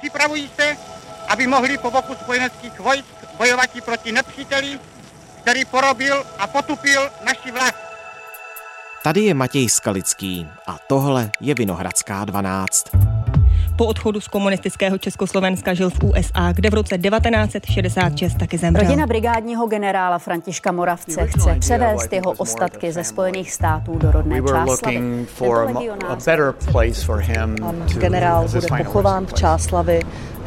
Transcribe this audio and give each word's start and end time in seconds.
připravují 0.00 0.50
se, 0.56 0.76
aby 1.28 1.46
mohli 1.46 1.78
po 1.78 1.90
boku 1.90 2.14
spojeneckých 2.14 2.80
vojsk 2.80 3.04
bojovat 3.38 3.70
proti 3.84 4.12
nepříteli, 4.12 4.78
který 5.42 5.64
porobil 5.64 6.24
a 6.38 6.46
potupil 6.46 7.10
naši 7.24 7.52
vlast. 7.52 7.76
Tady 9.04 9.20
je 9.20 9.34
Matěj 9.34 9.68
Skalický 9.68 10.48
a 10.66 10.78
tohle 10.88 11.30
je 11.40 11.54
Vinohradská 11.54 12.24
12. 12.24 13.09
Po 13.80 13.86
odchodu 13.86 14.20
z 14.20 14.28
komunistického 14.28 14.98
Československa 14.98 15.74
žil 15.74 15.90
v 15.90 16.04
USA, 16.04 16.52
kde 16.52 16.70
v 16.70 16.74
roce 16.74 16.98
1966 16.98 18.34
taky 18.38 18.58
zemřel. 18.58 18.84
Rodina 18.84 19.06
brigádního 19.06 19.66
generála 19.66 20.18
Františka 20.18 20.72
Moravce 20.72 21.26
chce 21.26 21.56
převést 21.60 22.12
jeho 22.12 22.30
ostatky 22.30 22.92
ze 22.92 23.04
Spojených 23.04 23.52
států 23.52 23.98
do 23.98 24.10
rodné 24.12 24.42
Čáslavy. 24.42 25.02
Generál 27.98 28.48
bude 28.48 28.66
pochován 28.84 29.26
v 29.26 29.32
Čáslavi 29.32 30.00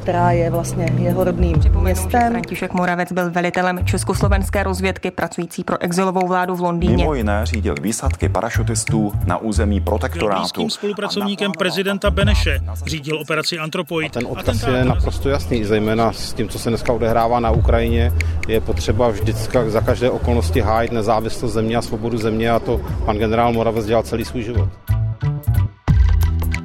která 0.03 0.31
je 0.31 0.49
vlastně 0.49 0.85
jeho 0.97 1.23
rodným 1.23 1.57
městem. 1.79 2.31
František 2.31 2.73
Moravec 2.73 3.11
byl 3.11 3.31
velitelem 3.31 3.85
československé 3.85 4.63
rozvědky 4.63 5.11
pracující 5.11 5.63
pro 5.63 5.81
exilovou 5.81 6.27
vládu 6.27 6.55
v 6.55 6.61
Londýně. 6.61 6.97
Mimo 6.97 7.13
jiné 7.13 7.45
řídil 7.45 7.75
výsadky 7.81 8.29
parašutistů 8.29 9.11
na 9.25 9.37
území 9.37 9.81
protektorátu. 9.81 10.61
Byl 10.61 10.69
spolupracovníkem 10.69 11.51
prezidenta 11.51 12.11
Beneše, 12.11 12.59
řídil 12.85 13.19
operaci 13.19 13.59
Antropoid. 13.59 14.17
A 14.17 14.19
ten 14.19 14.27
odkaz 14.29 14.63
je 14.63 14.85
naprosto 14.85 15.29
jasný, 15.29 15.63
zejména 15.63 16.13
s 16.13 16.33
tím, 16.33 16.49
co 16.49 16.59
se 16.59 16.69
dneska 16.69 16.93
odehrává 16.93 17.39
na 17.39 17.51
Ukrajině. 17.51 18.11
Je 18.47 18.61
potřeba 18.61 19.09
vždycky 19.09 19.57
za 19.67 19.81
každé 19.81 20.09
okolnosti 20.09 20.61
hájit 20.61 20.91
nezávislost 20.91 21.53
země 21.53 21.77
a 21.77 21.81
svobodu 21.81 22.17
země 22.17 22.51
a 22.51 22.59
to 22.59 22.81
pan 23.05 23.17
generál 23.17 23.53
Moravec 23.53 23.85
dělal 23.85 24.03
celý 24.03 24.25
svůj 24.25 24.43
život. 24.43 24.69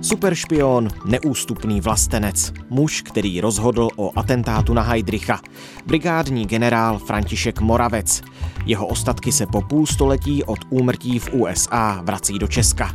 Superšpion, 0.08 0.88
neústupný 1.04 1.80
vlastenec, 1.80 2.52
muž, 2.70 3.02
který 3.02 3.40
rozhodl 3.40 3.88
o 3.96 4.18
atentátu 4.18 4.74
na 4.74 4.82
Heidricha, 4.82 5.40
brigádní 5.86 6.46
generál 6.46 6.98
František 6.98 7.60
Moravec. 7.60 8.22
Jeho 8.66 8.86
ostatky 8.86 9.32
se 9.32 9.46
po 9.46 9.62
půl 9.62 9.86
století 9.86 10.44
od 10.44 10.58
úmrtí 10.70 11.18
v 11.18 11.34
USA 11.34 12.00
vrací 12.04 12.38
do 12.38 12.48
Česka. 12.48 12.94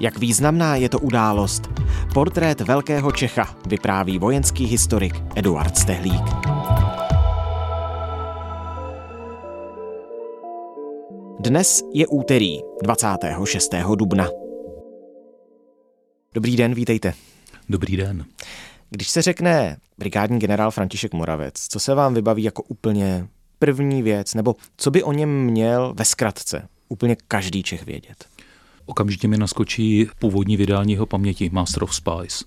Jak 0.00 0.18
významná 0.18 0.76
je 0.76 0.88
to 0.88 0.98
událost? 0.98 1.70
Portrét 2.14 2.60
velkého 2.60 3.12
Čecha 3.12 3.56
vypráví 3.66 4.18
vojenský 4.18 4.64
historik 4.64 5.22
Eduard 5.34 5.78
Stehlík. 5.78 6.24
Dnes 11.40 11.82
je 11.94 12.06
úterý 12.06 12.58
26. 12.82 13.74
dubna. 13.94 14.41
Dobrý 16.34 16.56
den, 16.56 16.74
vítejte. 16.74 17.14
Dobrý 17.68 17.96
den. 17.96 18.24
Když 18.90 19.08
se 19.08 19.22
řekne 19.22 19.76
brigádní 19.98 20.38
generál 20.38 20.70
František 20.70 21.14
Moravec, 21.14 21.54
co 21.68 21.80
se 21.80 21.94
vám 21.94 22.14
vybaví 22.14 22.42
jako 22.42 22.62
úplně 22.62 23.28
první 23.58 24.02
věc, 24.02 24.34
nebo 24.34 24.56
co 24.76 24.90
by 24.90 25.02
o 25.02 25.12
něm 25.12 25.44
měl 25.44 25.94
ve 25.96 26.04
zkratce 26.04 26.68
úplně 26.88 27.16
každý 27.28 27.62
Čech 27.62 27.86
vědět? 27.86 28.24
Okamžitě 28.86 29.28
mi 29.28 29.38
naskočí 29.38 30.08
původní 30.18 30.56
vydání 30.56 30.92
jeho 30.92 31.06
paměti 31.06 31.50
Master 31.52 31.82
of 31.82 31.94
Spies. 31.94 32.44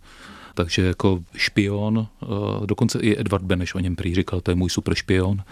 Takže 0.53 0.81
jako 0.81 1.23
špion, 1.35 2.07
eh, 2.23 2.27
dokonce 2.65 2.99
i 2.99 3.19
Edward 3.19 3.43
Beneš 3.43 3.75
o 3.75 3.79
něm 3.79 3.95
prý 3.95 4.15
říkal, 4.15 4.41
to 4.41 4.51
je 4.51 4.55
můj 4.55 4.69
super 4.69 4.95
špion. 4.95 5.43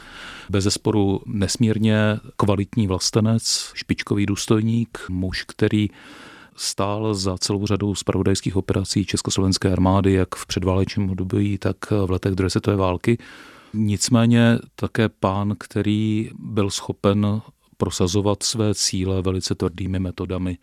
Bez 0.50 0.64
zesporu 0.64 1.22
nesmírně 1.26 1.96
kvalitní 2.38 2.88
vlastenec, 2.88 3.72
špičkový 3.74 4.26
důstojník, 4.26 5.06
muž, 5.10 5.44
který 5.44 5.90
stál 6.56 7.14
za 7.14 7.38
celou 7.38 7.66
řadou 7.68 7.96
spravodajských 7.96 8.56
operací 8.56 9.06
Československé 9.06 9.72
armády, 9.72 10.14
jak 10.14 10.36
v 10.36 10.46
předválečném 10.46 11.10
období, 11.10 11.58
tak 11.58 11.92
v 12.06 12.12
letech 12.12 12.36
druhé 12.36 12.50
světové 12.50 12.78
války. 12.78 13.18
Nicméně 13.74 14.60
také 14.76 15.10
pán, 15.10 15.56
který 15.60 16.30
byl 16.40 16.70
schopen 16.70 17.42
prosazovat 17.78 18.44
své 18.44 18.76
cíle 18.76 19.22
velice 19.22 19.56
tvrdými 19.56 20.00
metodami, 20.00 20.58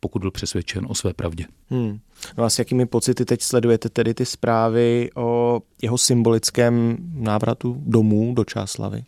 pokud 0.00 0.18
byl 0.18 0.30
přesvědčen 0.30 0.86
o 0.88 0.94
své 0.94 1.14
pravdě. 1.14 1.44
Hmm. 1.70 1.98
No 2.38 2.44
a 2.44 2.50
s 2.50 2.58
jakými 2.58 2.86
pocity 2.86 3.24
teď 3.24 3.42
sledujete 3.42 3.88
tedy 3.88 4.14
ty 4.14 4.24
zprávy 4.26 5.10
o 5.14 5.60
jeho 5.82 5.98
symbolickém 5.98 6.96
návratu 7.14 7.82
domů 7.86 8.34
do 8.34 8.44
Čáslavy? 8.44 9.04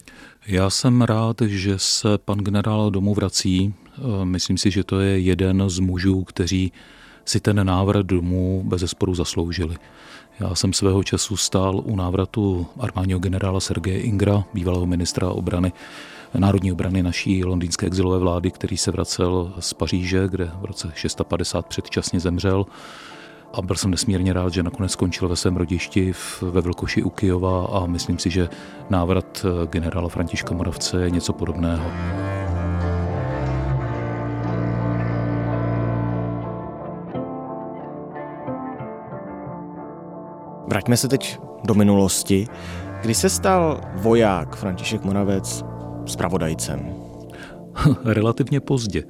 Já 0.47 0.71
jsem 0.71 1.03
rád, 1.03 1.37
že 1.43 1.79
se 1.79 2.19
pan 2.19 2.39
generál 2.39 2.91
domů 2.91 3.15
vrací. 3.15 3.75
Eh, 4.01 4.25
myslím 4.25 4.59
si, 4.59 4.71
že 4.71 4.85
to 4.85 5.01
je 5.01 5.21
jeden 5.21 5.71
z 5.71 5.79
mužů, 5.79 6.25
kteří 6.25 6.73
si 7.25 7.41
ten 7.41 7.67
návrat 7.67 8.07
domů 8.07 8.63
bez 8.67 8.81
zesporu 8.81 9.15
zasloužili. 9.15 9.77
Já 10.41 10.55
jsem 10.55 10.73
svého 10.73 11.03
času 11.03 11.37
stál 11.37 11.83
u 11.85 11.97
návratu 11.97 12.67
armádního 12.79 13.19
generála 13.19 13.61
Sergeje 13.61 14.01
Ingra, 14.01 14.45
bývalého 14.55 14.87
ministra 14.87 15.29
obrany, 15.29 15.73
národní 16.39 16.73
obrany 16.73 17.03
naší 17.03 17.45
londýnské 17.45 17.87
exilové 17.87 18.19
vlády, 18.19 18.51
který 18.51 18.77
se 18.77 18.91
vracel 18.91 19.53
z 19.59 19.75
Paříže, 19.75 20.29
kde 20.29 20.51
v 20.61 20.65
roce 20.65 20.93
650 20.95 21.67
předčasně 21.67 22.21
zemřel. 22.21 22.67
A 23.53 23.63
byl 23.63 23.77
jsem 23.77 23.91
nesmírně 23.91 24.33
rád, 24.33 24.53
že 24.53 24.63
nakonec 24.63 24.93
skončil 24.93 25.29
ve 25.29 25.37
svém 25.37 25.57
rodišti 25.57 26.13
ve 26.43 26.61
Vlkoši 26.61 27.03
u 27.03 27.11
Kijova 27.11 27.67
a 27.67 27.87
myslím 27.87 28.19
si, 28.19 28.31
že 28.31 28.49
návrat 28.91 29.47
generála 29.71 30.09
Františka 30.09 30.55
Moravce 30.55 31.03
je 31.03 31.11
něco 31.11 31.33
podobného. 31.33 31.91
Vraťme 40.71 40.97
se 40.97 41.09
teď 41.09 41.39
do 41.65 41.75
minulosti. 41.75 42.47
Kdy 43.03 43.15
se 43.15 43.29
stal 43.29 43.81
voják 43.95 44.57
František 44.57 45.05
Moravec 45.05 45.65
spravodajcem? 46.07 46.95
Relativně 48.05 48.61
pozdě. 48.61 49.05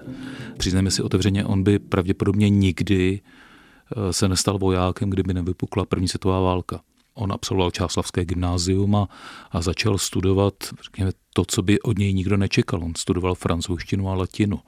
Přiznejme 0.58 0.90
si 0.90 1.02
otevřeně, 1.02 1.44
on 1.44 1.62
by 1.62 1.78
pravděpodobně 1.78 2.48
nikdy 2.48 3.20
eh, 3.20 4.12
se 4.12 4.28
nestal 4.28 4.58
vojákem, 4.58 5.10
kdyby 5.10 5.34
nevypukla 5.34 5.84
první 5.84 6.08
světová 6.08 6.40
válka. 6.40 6.80
On 7.14 7.32
absolvoval 7.32 7.70
Čáslavské 7.70 8.24
gymnázium 8.24 8.96
a, 8.96 9.08
a 9.50 9.62
začal 9.62 9.98
studovat 9.98 10.54
řekněme, 10.84 11.10
to, 11.32 11.44
co 11.44 11.62
by 11.62 11.80
od 11.80 11.98
něj 11.98 12.14
nikdo 12.14 12.36
nečekal. 12.36 12.84
On 12.84 12.92
studoval 12.96 13.34
francouzštinu 13.34 14.10
a 14.10 14.14
latinu. 14.14 14.58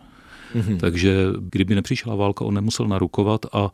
Mm-hmm. 0.54 0.78
Takže 0.78 1.26
kdyby 1.40 1.74
nepřišla 1.74 2.14
válka, 2.14 2.44
on 2.44 2.54
nemusel 2.54 2.88
narukovat 2.88 3.46
a 3.52 3.70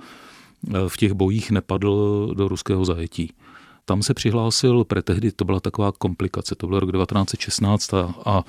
v 0.89 0.97
těch 0.97 1.13
bojích 1.13 1.51
nepadl 1.51 2.35
do 2.35 2.49
ruského 2.49 2.85
zajetí. 2.85 3.33
Tam 3.85 4.03
se 4.03 4.15
přihlásil, 4.15 4.85
pretehdy 4.85 5.33
to 5.33 5.45
byla 5.45 5.61
taková 5.61 5.93
komplikace, 5.93 6.55
to 6.55 6.67
byl 6.67 6.81
rok 6.81 6.93
1916 6.93 7.95
a, 7.95 8.15
a 8.25 8.45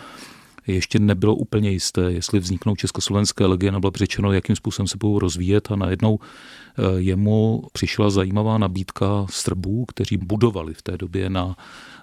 ještě 0.68 1.00
nebylo 1.00 1.36
úplně 1.36 1.70
jisté, 1.72 2.02
jestli 2.02 2.40
vzniknou 2.40 2.76
československé 2.76 3.46
legie, 3.46 3.72
nebylo 3.72 3.92
řečeno, 3.96 4.32
jakým 4.32 4.56
způsobem 4.56 4.88
se 4.88 4.98
budou 4.98 5.20
rozvíjet 5.20 5.72
a 5.72 5.76
najednou 5.76 6.20
eh, 6.20 6.82
jemu 6.98 7.64
přišla 7.74 8.10
zajímavá 8.10 8.58
nabídka 8.58 9.26
Srbů, 9.30 9.86
kteří 9.86 10.18
budovali 10.18 10.74
v 10.74 10.82
té 10.82 10.98
době 10.98 11.30
na 11.30 11.56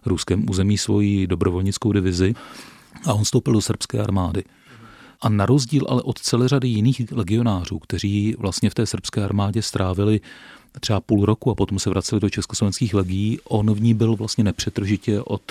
ruském 0.06 0.50
území 0.50 0.78
svoji 0.78 1.26
dobrovolnickou 1.26 1.92
divizi 1.92 2.34
a 3.06 3.14
on 3.14 3.24
vstoupil 3.24 3.52
do 3.52 3.60
srbské 3.60 4.00
armády. 4.00 4.44
A 5.20 5.28
na 5.28 5.46
rozdíl 5.46 5.86
ale 5.88 6.02
od 6.02 6.18
celé 6.18 6.48
řady 6.48 6.68
jiných 6.68 7.12
legionářů, 7.12 7.78
kteří 7.78 8.34
vlastně 8.38 8.70
v 8.70 8.74
té 8.74 8.86
srbské 8.86 9.24
armádě 9.24 9.62
strávili 9.62 10.20
třeba 10.80 11.00
půl 11.00 11.24
roku 11.24 11.50
a 11.50 11.54
potom 11.54 11.78
se 11.78 11.90
vraceli 11.90 12.20
do 12.20 12.30
československých 12.30 12.94
legií, 12.94 13.38
on 13.48 13.74
v 13.74 13.80
ní 13.80 13.94
byl 13.94 14.16
vlastně 14.16 14.44
nepřetržitě 14.44 15.20
od 15.20 15.42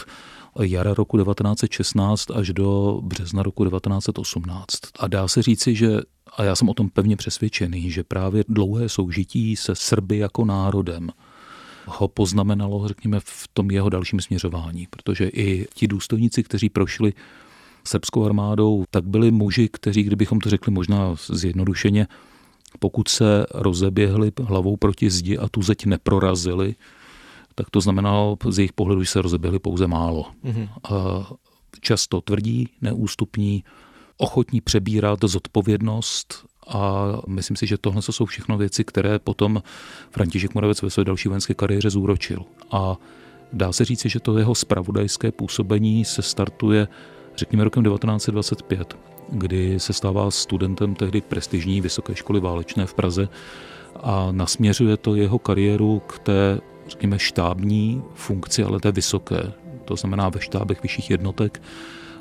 jara 0.62 0.94
roku 0.94 1.18
1916 1.18 2.32
až 2.32 2.54
do 2.54 3.00
března 3.04 3.44
roku 3.44 3.66
1918. 3.66 4.68
A 5.00 5.08
dá 5.08 5.28
se 5.28 5.42
říci, 5.42 5.76
že, 5.76 6.00
a 6.38 6.44
já 6.44 6.56
jsem 6.56 6.70
o 6.70 6.74
tom 6.74 6.90
pevně 6.90 7.16
přesvědčený, 7.16 7.92
že 7.92 8.04
právě 8.04 8.44
dlouhé 8.50 8.90
soužití 8.90 9.56
se 9.56 9.76
Srby 9.76 10.18
jako 10.18 10.46
národem 10.46 11.12
ho 11.88 12.08
poznamenalo, 12.08 12.88
řekněme, 12.88 13.20
v 13.20 13.48
tom 13.54 13.72
jeho 13.72 13.90
dalším 13.90 14.22
směřování, 14.22 14.88
protože 14.90 15.28
i 15.28 15.68
ti 15.74 15.88
důstojníci, 15.88 16.44
kteří 16.44 16.70
prošli 16.70 17.14
srbskou 17.88 18.26
armádou, 18.26 18.84
tak 18.92 19.06
byli 19.06 19.32
muži, 19.32 19.70
kteří, 19.74 20.04
kdybychom 20.04 20.40
to 20.40 20.50
řekli 20.50 20.72
možná 20.72 21.16
zjednodušeně, 21.30 22.08
pokud 22.80 23.08
se 23.08 23.46
rozeběhli 23.54 24.32
hlavou 24.44 24.78
proti 24.78 25.10
zdi 25.10 25.38
a 25.38 25.50
tu 25.50 25.62
zeď 25.62 25.86
neprorazili, 25.86 26.76
tak 27.56 27.70
to 27.70 27.82
znamenalo 27.82 28.38
z 28.50 28.58
jejich 28.58 28.74
pohledu, 28.74 29.04
že 29.04 29.10
se 29.10 29.22
rozeběhli 29.22 29.60
pouze 29.60 29.88
málo. 29.88 30.26
Mm-hmm. 30.46 30.70
Často 31.82 32.22
tvrdí, 32.22 32.70
neústupní, 32.82 33.64
ochotní 34.18 34.62
přebírat 34.62 35.20
zodpovědnost 35.24 36.46
a 36.68 37.08
myslím 37.28 37.58
si, 37.58 37.68
že 37.68 37.78
tohle 37.78 38.02
jsou 38.02 38.26
všechno 38.26 38.58
věci, 38.58 38.84
které 38.84 39.20
potom 39.20 39.64
František 40.12 40.56
Moravec 40.56 40.82
ve 40.82 40.90
své 40.90 41.04
další 41.04 41.28
vojenské 41.28 41.54
kariéře 41.54 41.90
zúročil. 41.90 42.46
A 42.72 42.98
dá 43.54 43.72
se 43.72 43.86
říci, 43.86 44.10
že 44.10 44.20
to 44.20 44.38
jeho 44.38 44.56
spravodajské 44.56 45.32
působení 45.32 46.06
se 46.06 46.22
startuje 46.22 46.88
řekněme 47.38 47.64
rokem 47.64 47.84
1925, 47.84 48.98
kdy 49.30 49.80
se 49.80 49.94
stává 49.94 50.32
studentem 50.32 50.96
tehdy 50.96 51.22
prestižní 51.22 51.82
vysoké 51.82 52.16
školy 52.16 52.40
válečné 52.40 52.86
v 52.86 52.94
Praze 52.94 53.30
a 54.04 54.28
nasměřuje 54.32 54.98
to 54.98 55.16
jeho 55.16 55.40
kariéru 55.40 56.02
k 56.08 56.20
té 56.20 56.60
řekněme, 56.88 57.20
štábní 57.20 58.04
funkci, 58.14 58.64
ale 58.64 58.80
té 58.80 58.92
vysoké. 58.92 59.52
To 59.86 59.96
znamená 59.96 60.30
ve 60.30 60.42
štábech 60.42 60.84
vyšších 60.84 61.10
jednotek. 61.10 61.62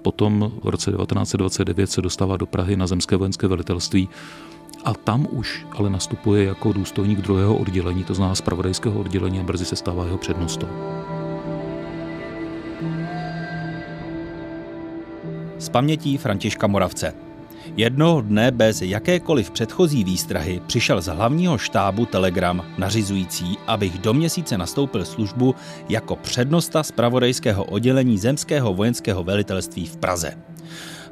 Potom 0.03 0.53
v 0.63 0.69
roce 0.69 0.91
1929 0.91 1.91
se 1.91 2.03
dostává 2.03 2.37
do 2.37 2.47
Prahy 2.47 2.77
na 2.77 2.87
zemské 2.87 3.17
vojenské 3.17 3.47
velitelství 3.47 4.09
a 4.85 4.95
tam 4.95 5.29
už 5.31 5.67
ale 5.79 5.91
nastupuje 5.91 6.45
jako 6.45 6.73
důstojník 6.73 7.19
druhého 7.19 7.57
oddělení, 7.57 8.05
to 8.05 8.15
znamená 8.15 8.35
zpravodajského 8.35 9.01
oddělení 9.01 9.41
a 9.41 9.43
brzy 9.43 9.65
se 9.65 9.77
stává 9.77 10.05
jeho 10.05 10.19
přednostou. 10.19 10.69
Z 15.59 15.69
pamětí 15.69 16.17
Františka 16.17 16.67
Moravce. 16.67 17.15
Jednoho 17.77 18.21
dne 18.21 18.51
bez 18.51 18.83
jakékoliv 18.83 19.51
předchozí 19.51 20.05
výstrahy 20.05 20.61
přišel 20.67 21.01
z 21.01 21.07
hlavního 21.07 21.59
štábu 21.59 22.07
telegram 22.07 22.65
nařizující, 22.79 23.59
abych 23.67 23.99
do 23.99 24.15
měsíce 24.15 24.59
nastoupil 24.59 25.05
službu 25.05 25.55
jako 25.89 26.17
přednosta 26.17 26.83
zpravodajského 26.83 27.65
oddělení 27.65 28.19
Zemského 28.19 28.75
vojenského 28.75 29.25
velitelství 29.25 29.87
v 29.87 29.97
Praze. 29.97 30.39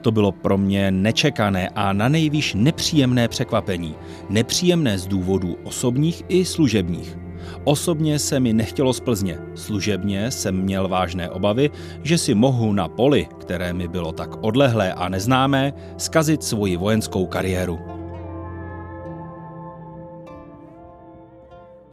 To 0.00 0.10
bylo 0.10 0.32
pro 0.32 0.58
mě 0.58 0.90
nečekané 0.90 1.68
a 1.68 1.92
na 1.92 2.08
nejvýš 2.08 2.54
nepříjemné 2.54 3.28
překvapení. 3.28 3.94
Nepříjemné 4.28 4.98
z 4.98 5.06
důvodů 5.06 5.56
osobních 5.64 6.24
i 6.28 6.44
služebních. 6.44 7.16
Osobně 7.64 8.18
se 8.18 8.40
mi 8.40 8.52
nechtělo 8.52 8.92
z 8.92 9.00
Plzně. 9.00 9.38
Služebně 9.54 10.30
jsem 10.30 10.62
měl 10.62 10.88
vážné 10.88 11.30
obavy, 11.30 11.70
že 12.02 12.18
si 12.18 12.34
mohu 12.34 12.72
na 12.72 12.88
poli, 12.88 13.28
které 13.40 13.72
mi 13.72 13.88
bylo 13.88 14.12
tak 14.12 14.30
odlehlé 14.40 14.92
a 14.92 15.08
neznámé, 15.08 15.72
skazit 15.96 16.42
svoji 16.42 16.76
vojenskou 16.76 17.26
kariéru. 17.26 17.78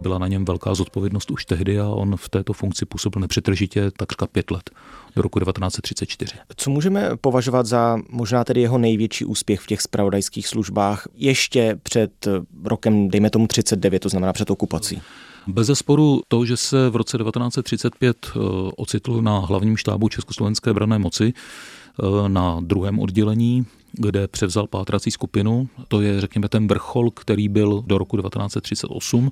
Byla 0.02 0.18
na 0.18 0.28
něm 0.28 0.46
velká 0.46 0.76
zodpovědnost 0.76 1.32
už 1.32 1.46
tehdy 1.46 1.80
a 1.80 1.88
on 1.88 2.18
v 2.18 2.30
této 2.30 2.54
funkci 2.54 2.86
působil 2.86 3.20
nepřetržitě 3.20 3.92
takřka 3.92 4.28
pět 4.28 4.52
let, 4.52 4.70
do 5.16 5.22
roku 5.22 5.40
1934. 5.40 6.34
Co 6.56 6.70
můžeme 6.70 7.10
považovat 7.22 7.66
za 7.66 7.98
možná 8.10 8.44
tedy 8.44 8.62
jeho 8.62 8.78
největší 8.78 9.26
úspěch 9.26 9.60
v 9.60 9.68
těch 9.68 9.82
spravodajských 9.82 10.48
službách 10.48 11.08
ještě 11.14 11.80
před 11.84 12.28
rokem, 12.64 13.10
dejme 13.10 13.30
tomu 13.30 13.48
39, 13.48 14.00
to 14.00 14.10
znamená 14.10 14.34
před 14.34 14.50
okupací? 14.50 15.02
Bez 15.50 15.68
zesporu 15.68 16.22
to, 16.28 16.46
že 16.46 16.58
se 16.58 16.90
v 16.90 16.96
roce 16.96 17.18
1935 17.18 18.18
eh, 18.28 18.40
ocitl 18.78 19.22
na 19.22 19.40
hlavním 19.40 19.78
štábu 19.78 20.10
Československé 20.10 20.74
brané 20.74 21.00
moci, 21.00 21.34
eh, 21.34 22.30
na 22.30 22.58
druhém 22.62 23.00
oddělení, 23.00 23.66
kde 23.94 24.28
převzal 24.28 24.68
pátrací 24.68 25.12
skupinu. 25.12 25.70
To 25.88 26.02
je, 26.02 26.22
řekněme, 26.22 26.50
ten 26.50 26.68
vrchol, 26.68 27.12
který 27.12 27.48
byl 27.48 27.84
do 27.88 27.98
roku 27.98 28.18
1938 28.18 29.32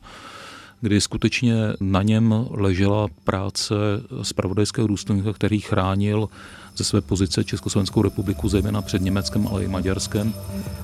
kdy 0.82 1.02
skutečně 1.02 1.56
na 1.80 2.02
něm 2.02 2.46
ležela 2.50 3.08
práce 3.24 3.74
spravodajského 4.22 4.88
důstojníka, 4.88 5.34
který 5.34 5.60
chránil 5.60 6.30
ze 6.76 6.84
své 6.84 7.02
pozice 7.02 7.44
Československou 7.44 8.02
republiku, 8.02 8.50
zejména 8.50 8.82
před 8.82 9.02
Německem, 9.02 9.48
ale 9.48 9.64
i 9.64 9.68
Maďarskem. 9.68 10.34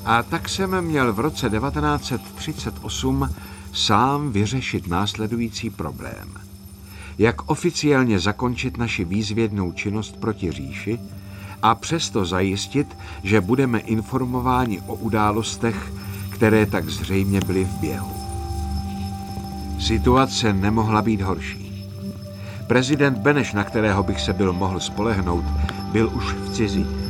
A 0.05 0.23
tak 0.23 0.49
jsem 0.49 0.81
měl 0.81 1.13
v 1.13 1.19
roce 1.19 1.49
1938 1.49 3.29
sám 3.73 4.31
vyřešit 4.31 4.87
následující 4.87 5.69
problém. 5.69 6.33
Jak 7.17 7.51
oficiálně 7.51 8.19
zakončit 8.19 8.77
naši 8.77 9.05
výzvědnou 9.05 9.71
činnost 9.71 10.17
proti 10.17 10.51
říši 10.51 10.99
a 11.61 11.75
přesto 11.75 12.25
zajistit, 12.25 12.97
že 13.23 13.41
budeme 13.41 13.79
informováni 13.79 14.81
o 14.87 14.95
událostech, 14.95 15.93
které 16.29 16.65
tak 16.65 16.89
zřejmě 16.89 17.39
byly 17.41 17.65
v 17.65 17.79
běhu. 17.79 18.13
Situace 19.79 20.53
nemohla 20.53 21.01
být 21.01 21.21
horší. 21.21 21.85
Prezident 22.67 23.17
Beneš, 23.17 23.53
na 23.53 23.63
kterého 23.63 24.03
bych 24.03 24.21
se 24.21 24.33
byl 24.33 24.53
mohl 24.53 24.79
spolehnout, 24.79 25.45
byl 25.91 26.11
už 26.13 26.33
v 26.33 26.53
cizině. 26.53 27.03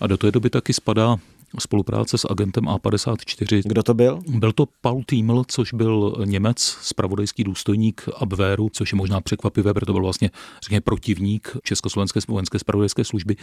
A 0.00 0.06
do 0.06 0.16
té 0.16 0.30
doby 0.30 0.50
taky 0.50 0.72
spadá 0.72 1.16
spolupráce 1.58 2.18
s 2.18 2.26
agentem 2.30 2.64
A54. 2.64 3.62
Kdo 3.64 3.82
to 3.82 3.94
byl? 3.94 4.20
Byl 4.28 4.52
to 4.52 4.66
Paul 4.80 5.02
Tieml, 5.06 5.44
což 5.48 5.72
byl 5.72 6.16
Němec, 6.24 6.78
spravodajský 6.82 7.44
důstojník 7.44 8.08
Abwehru, 8.16 8.68
což 8.72 8.92
je 8.92 8.96
možná 8.96 9.20
překvapivé, 9.20 9.74
protože 9.74 9.86
to 9.86 9.92
byl 9.92 10.02
vlastně, 10.02 10.30
řekněme, 10.62 10.80
protivník 10.80 11.56
Československé 11.62 12.20
vojenské 12.28 12.58
spravodajské 12.58 13.04
služby. 13.04 13.36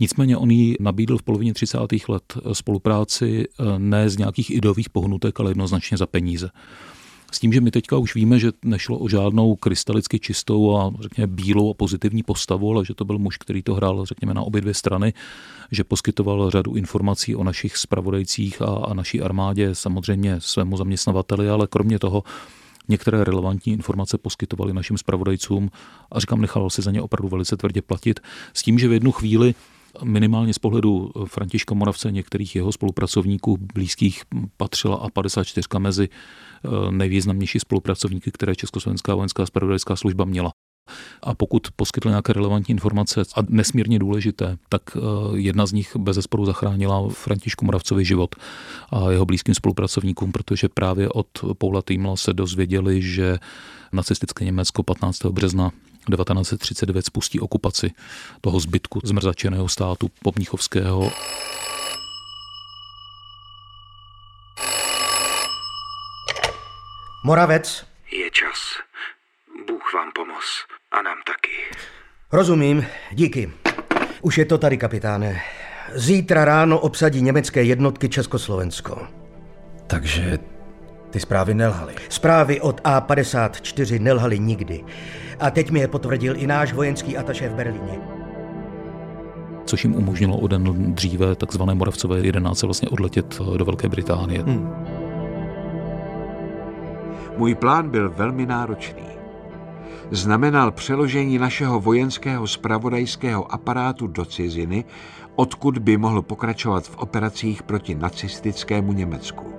Nicméně 0.00 0.36
on 0.36 0.50
jí 0.50 0.76
nabídl 0.80 1.18
v 1.18 1.22
polovině 1.22 1.54
30. 1.54 1.78
let 2.08 2.38
spolupráci 2.52 3.44
eh, 3.44 3.78
ne 3.78 4.10
z 4.10 4.16
nějakých 4.16 4.50
ideových 4.50 4.90
pohnutek, 4.90 5.40
ale 5.40 5.50
jednoznačně 5.50 5.96
za 5.96 6.06
peníze. 6.06 6.50
S 7.36 7.38
tím, 7.38 7.52
že 7.52 7.60
my 7.60 7.70
teďka 7.70 7.96
už 7.96 8.14
víme, 8.14 8.38
že 8.38 8.52
nešlo 8.64 8.98
o 8.98 9.08
žádnou 9.08 9.56
krystalicky 9.56 10.20
čistou 10.20 10.76
a 10.76 10.92
řekněme 11.00 11.26
bílou 11.26 11.70
a 11.70 11.74
pozitivní 11.74 12.22
postavu, 12.22 12.72
ale 12.72 12.84
že 12.84 12.94
to 12.94 13.04
byl 13.04 13.18
muž, 13.18 13.36
který 13.36 13.62
to 13.62 13.74
hrál, 13.74 14.04
řekněme, 14.04 14.34
na 14.34 14.42
obě 14.42 14.60
dvě 14.60 14.74
strany, 14.74 15.12
že 15.70 15.84
poskytoval 15.84 16.50
řadu 16.50 16.74
informací 16.74 17.36
o 17.36 17.44
našich 17.44 17.76
spravodajcích 17.76 18.62
a, 18.62 18.64
a 18.64 18.94
naší 18.94 19.22
armádě, 19.22 19.74
samozřejmě 19.74 20.40
svému 20.40 20.76
zaměstnavateli, 20.76 21.48
ale 21.48 21.66
kromě 21.66 21.98
toho 21.98 22.24
některé 22.88 23.24
relevantní 23.24 23.72
informace 23.72 24.18
poskytovali 24.18 24.72
našim 24.72 24.98
spravodajcům 24.98 25.70
a 26.12 26.20
říkám, 26.20 26.40
nechal 26.40 26.70
si 26.70 26.82
za 26.82 26.90
ně 26.90 27.02
opravdu 27.02 27.28
velice 27.28 27.56
tvrdě 27.56 27.82
platit. 27.82 28.20
S 28.52 28.62
tím, 28.62 28.78
že 28.78 28.88
v 28.88 28.92
jednu 28.92 29.12
chvíli 29.12 29.54
minimálně 30.04 30.54
z 30.54 30.58
pohledu 30.58 31.10
Františka 31.24 31.74
Moravce 31.74 32.12
některých 32.12 32.56
jeho 32.56 32.72
spolupracovníků 32.72 33.58
blízkých 33.74 34.22
patřila 34.56 34.96
a 34.96 35.08
54 35.08 35.68
mezi 35.78 36.08
eh, 36.08 36.68
nejvýznamnější 36.90 37.60
spolupracovníky, 37.60 38.30
které 38.30 38.54
Československá 38.56 39.14
vojenská 39.14 39.46
spravodajská 39.46 39.96
služba 39.96 40.24
měla. 40.24 40.50
A 41.22 41.34
pokud 41.34 41.68
poskytl 41.76 42.08
nějaké 42.08 42.32
relevantní 42.32 42.72
informace 42.72 43.22
a 43.36 43.40
nesmírně 43.48 43.98
důležité, 43.98 44.58
tak 44.68 44.82
eh, 44.96 45.00
jedna 45.34 45.66
z 45.66 45.72
nich 45.72 45.96
bez 45.96 46.14
zesporu 46.14 46.44
zachránila 46.44 47.08
Františku 47.08 47.64
Moravcovi 47.64 48.04
život 48.04 48.36
a 48.90 49.10
jeho 49.10 49.26
blízkým 49.26 49.54
spolupracovníkům, 49.54 50.32
protože 50.32 50.68
právě 50.68 51.08
od 51.08 51.26
Paula 51.58 51.82
Týmla 51.82 52.16
se 52.16 52.32
dozvěděli, 52.32 53.02
že 53.02 53.38
nacistické 53.92 54.44
Německo 54.44 54.82
15. 54.82 55.24
března 55.24 55.70
1939 56.14 57.06
spustí 57.06 57.40
okupaci 57.40 57.90
toho 58.40 58.60
zbytku 58.60 59.00
zmrzačeného 59.04 59.68
státu 59.68 60.10
Pomníchovského. 60.22 61.12
Moravec. 67.24 67.86
Je 68.12 68.30
čas. 68.30 68.58
Bůh 69.66 69.94
vám 69.94 70.10
pomoz. 70.14 70.44
A 70.90 71.02
nám 71.02 71.18
taky. 71.26 71.76
Rozumím, 72.32 72.86
díky. 73.12 73.52
Už 74.22 74.38
je 74.38 74.44
to 74.44 74.58
tady, 74.58 74.76
kapitáne. 74.78 75.42
Zítra 75.94 76.44
ráno 76.44 76.78
obsadí 76.80 77.22
německé 77.22 77.62
jednotky 77.62 78.08
Československo. 78.08 79.08
Takže 79.86 80.38
ty 81.10 81.20
zprávy 81.20 81.54
nelhaly. 81.54 81.94
Zprávy 82.08 82.60
od 82.60 82.80
A54 82.80 84.00
nelhaly 84.00 84.38
nikdy. 84.38 84.84
A 85.40 85.50
teď 85.50 85.70
mi 85.70 85.80
je 85.80 85.88
potvrdil 85.88 86.34
i 86.36 86.46
náš 86.46 86.72
vojenský 86.72 87.16
ataše 87.16 87.48
v 87.48 87.54
Berlíně. 87.54 87.98
Což 89.64 89.84
jim 89.84 89.94
umožnilo 89.94 90.36
o 90.36 90.46
den 90.46 90.94
dříve 90.94 91.34
takzvané 91.34 91.74
Moravcové 91.74 92.18
11 92.18 92.62
vlastně 92.62 92.88
odletět 92.88 93.38
do 93.56 93.64
Velké 93.64 93.88
Británie. 93.88 94.42
Hmm. 94.42 94.70
Můj 97.36 97.54
plán 97.54 97.90
byl 97.90 98.10
velmi 98.10 98.46
náročný. 98.46 99.02
Znamenal 100.10 100.70
přeložení 100.70 101.38
našeho 101.38 101.80
vojenského 101.80 102.46
spravodajského 102.46 103.52
aparátu 103.52 104.06
do 104.06 104.24
ciziny, 104.24 104.84
odkud 105.34 105.78
by 105.78 105.96
mohl 105.96 106.22
pokračovat 106.22 106.84
v 106.84 106.96
operacích 106.96 107.62
proti 107.62 107.94
nacistickému 107.94 108.92
Německu. 108.92 109.55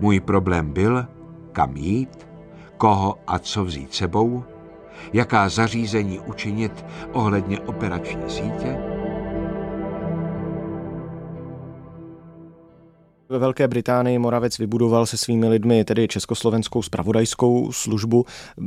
Můj 0.00 0.20
problém 0.20 0.72
byl, 0.72 1.06
kam 1.52 1.76
jít, 1.76 2.28
koho 2.76 3.18
a 3.26 3.38
co 3.38 3.64
vzít 3.64 3.94
sebou, 3.94 4.44
jaká 5.12 5.48
zařízení 5.48 6.20
učinit 6.20 6.84
ohledně 7.12 7.60
operační 7.60 8.30
sítě, 8.30 8.76
Ve 13.30 13.38
Velké 13.38 13.68
Británii 13.68 14.18
Moravec 14.18 14.58
vybudoval 14.58 15.06
se 15.06 15.16
svými 15.16 15.48
lidmi 15.48 15.84
tedy 15.84 16.08
československou 16.08 16.82
spravodajskou 16.82 17.72
službu. 17.72 18.24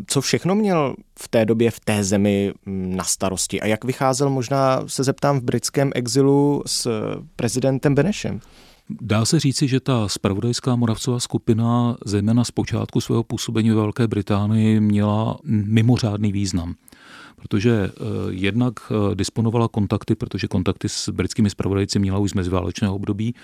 Co 0.08 0.22
všechno 0.22 0.56
měl 0.56 0.96
v 1.20 1.28
té 1.28 1.46
době 1.46 1.72
v 1.72 1.80
té 1.80 2.04
zemi 2.04 2.54
na 2.66 3.04
starosti 3.04 3.62
a 3.62 3.66
jak 3.66 3.84
vycházel 3.84 4.30
možná 4.30 4.84
se 4.88 5.04
zeptám 5.04 5.40
v 5.40 5.44
britském 5.44 5.92
exilu 5.96 6.64
s 6.66 6.88
prezidentem 7.36 7.96
Benešem? 7.96 8.40
Dá 9.02 9.26
se 9.26 9.40
říci, 9.40 9.68
že 9.68 9.80
ta 9.80 10.08
spravodajská 10.08 10.76
moravcová 10.76 11.20
skupina, 11.20 11.98
zejména 12.06 12.44
z 12.44 12.52
počátku 12.52 13.02
svého 13.02 13.24
působení 13.24 13.70
ve 13.70 13.76
Velké 13.76 14.08
Británii, 14.08 14.80
měla 14.80 15.38
mimořádný 15.44 16.32
význam. 16.32 16.76
Protože 17.36 17.72
eh, 17.72 18.02
jednak 18.30 18.74
eh, 18.92 19.16
disponovala 19.16 19.68
kontakty, 19.68 20.16
protože 20.16 20.48
kontakty 20.48 20.90
s 20.90 21.10
britskými 21.10 21.50
spravodajci 21.50 22.00
měla 22.00 22.20
už 22.20 22.32
z 22.32 22.34
meziválečného 22.34 22.96
období, 22.96 23.36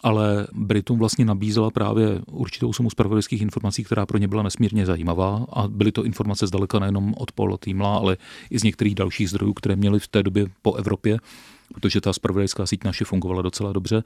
ale 0.00 0.46
Britům 0.52 0.98
vlastně 0.98 1.24
nabízela 1.24 1.70
právě 1.70 2.20
určitou 2.30 2.72
sumu 2.72 2.90
spravodajských 2.90 3.42
informací, 3.42 3.84
která 3.84 4.06
pro 4.06 4.18
ně 4.18 4.28
byla 4.28 4.42
nesmírně 4.42 4.86
zajímavá. 4.86 5.46
A 5.52 5.68
byly 5.68 5.92
to 5.92 6.04
informace 6.04 6.46
zdaleka 6.46 6.78
nejenom 6.78 7.14
od 7.16 7.32
Paula 7.32 7.56
Týmla, 7.56 7.96
ale 7.96 8.16
i 8.50 8.58
z 8.58 8.62
některých 8.62 8.94
dalších 8.94 9.30
zdrojů, 9.30 9.52
které 9.52 9.76
měli 9.76 10.00
v 10.00 10.08
té 10.08 10.22
době 10.22 10.46
po 10.62 10.74
Evropě 10.74 11.18
protože 11.72 12.00
ta 12.00 12.12
spravodajská 12.12 12.66
síť 12.66 12.84
naše 12.84 13.04
fungovala 13.04 13.42
docela 13.42 13.72
dobře. 13.72 14.02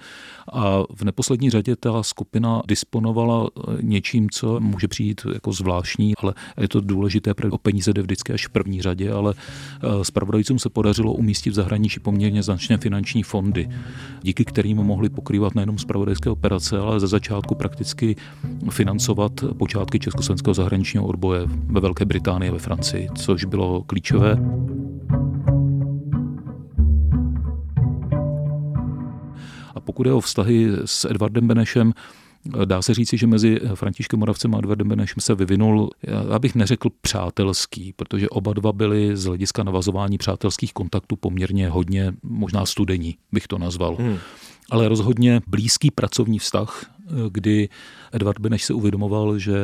A 0.53 0.83
v 0.95 1.05
neposlední 1.05 1.51
řadě 1.51 1.77
ta 1.77 2.03
skupina 2.03 2.63
disponovala 2.69 3.47
eh, 3.47 3.77
něčím, 3.81 4.31
co 4.31 4.61
může 4.61 4.89
přijít 4.89 5.21
jako 5.35 5.53
zvláštní, 5.53 6.15
ale 6.17 6.35
je 6.61 6.69
to 6.69 6.81
důležité, 6.81 7.35
protože 7.35 7.51
o 7.51 7.59
peníze 7.59 7.93
jde 7.93 8.03
vždycky 8.03 8.33
až 8.33 8.47
v 8.47 8.51
první 8.51 8.83
řadě, 8.83 9.13
ale 9.13 9.35
eh, 9.35 10.05
spravodajcům 10.05 10.59
se 10.59 10.69
podařilo 10.69 11.13
umístit 11.13 11.51
v 11.51 11.55
zahraničí 11.55 12.01
poměrně 12.01 12.43
značné 12.43 12.77
finanční 12.77 13.23
fondy, 13.23 13.69
díky 14.23 14.45
kterým 14.45 14.77
mohli 14.77 15.09
pokrývat 15.09 15.55
nejenom 15.55 15.79
spravodajské 15.79 16.31
operace, 16.31 16.79
ale 16.79 17.01
ze 17.01 17.07
začátku 17.07 17.55
prakticky 17.55 18.17
financovat 18.71 19.33
počátky 19.59 19.99
československého 19.99 20.55
zahraničního 20.55 21.07
odboje 21.07 21.41
ve 21.47 21.81
Velké 21.81 22.05
Británii 22.05 22.51
a 22.51 22.53
ve 22.53 22.59
Francii, 22.59 23.09
což 23.15 23.45
bylo 23.45 23.83
klíčové. 23.83 24.39
Pokud 29.87 30.07
je 30.07 30.13
o 30.13 30.21
vztahy 30.21 30.69
s 30.85 31.11
Edvardem 31.11 31.49
Benešem, 31.49 31.93
Dá 32.65 32.83
se 32.83 32.95
říci, 32.95 33.17
že 33.17 33.27
mezi 33.27 33.61
Františkem 33.75 34.19
Moravcem 34.21 34.55
a 34.55 34.59
Edvardem 34.59 34.89
Benešem 34.89 35.21
se 35.21 35.35
vyvinul, 35.35 35.91
já 36.31 36.39
bych 36.39 36.55
neřekl 36.55 36.89
přátelský, 37.01 37.93
protože 37.93 38.29
oba 38.29 38.53
dva 38.53 38.73
byli 38.73 39.17
z 39.17 39.25
hlediska 39.25 39.63
navazování 39.63 40.19
přátelských 40.19 40.73
kontaktů 40.73 41.17
poměrně 41.17 41.69
hodně, 41.69 42.13
možná 42.23 42.67
studení 42.67 43.17
bych 43.33 43.47
to 43.47 43.59
nazval. 43.59 43.97
Hmm. 43.99 44.19
Ale 44.71 44.89
rozhodně 44.89 45.41
blízký 45.47 45.91
pracovní 45.91 46.39
vztah, 46.39 46.91
kdy 47.31 47.69
Edvard 48.13 48.41
Beneš 48.41 48.65
se 48.65 48.75
uvědomoval, 48.75 49.39
že 49.39 49.55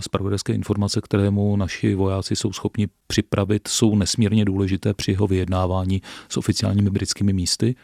spravodajské 0.00 0.52
informace, 0.52 1.00
které 1.00 1.30
mu 1.30 1.56
naši 1.56 1.94
vojáci 1.94 2.36
jsou 2.36 2.52
schopni 2.52 2.88
připravit, 3.06 3.68
jsou 3.68 3.96
nesmírně 3.96 4.44
důležité 4.44 4.94
při 4.94 5.10
jeho 5.10 5.26
vyjednávání 5.26 6.02
s 6.28 6.36
oficiálními 6.36 6.90
britskými 6.90 7.32
místy 7.32 7.74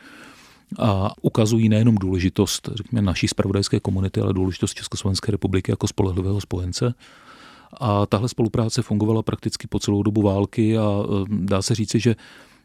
a 0.79 1.13
ukazují 1.23 1.69
nejenom 1.69 1.95
důležitost 1.95 2.69
řekněme, 2.75 3.03
naší 3.03 3.29
spravodajské 3.29 3.81
komunity, 3.81 4.21
ale 4.21 4.33
důležitost 4.33 4.75
Československé 4.75 5.33
republiky 5.33 5.73
jako 5.73 5.89
spolehlivého 5.89 6.41
spojence. 6.41 6.95
A 7.81 8.07
tahle 8.07 8.29
spolupráce 8.29 8.83
fungovala 8.83 9.23
prakticky 9.23 9.67
po 9.67 9.79
celou 9.79 10.03
dobu 10.03 10.23
války 10.23 10.79
a 10.79 10.83
e, 10.83 11.25
dá 11.29 11.63
se 11.63 11.75
říci, 11.75 12.01
že 12.01 12.17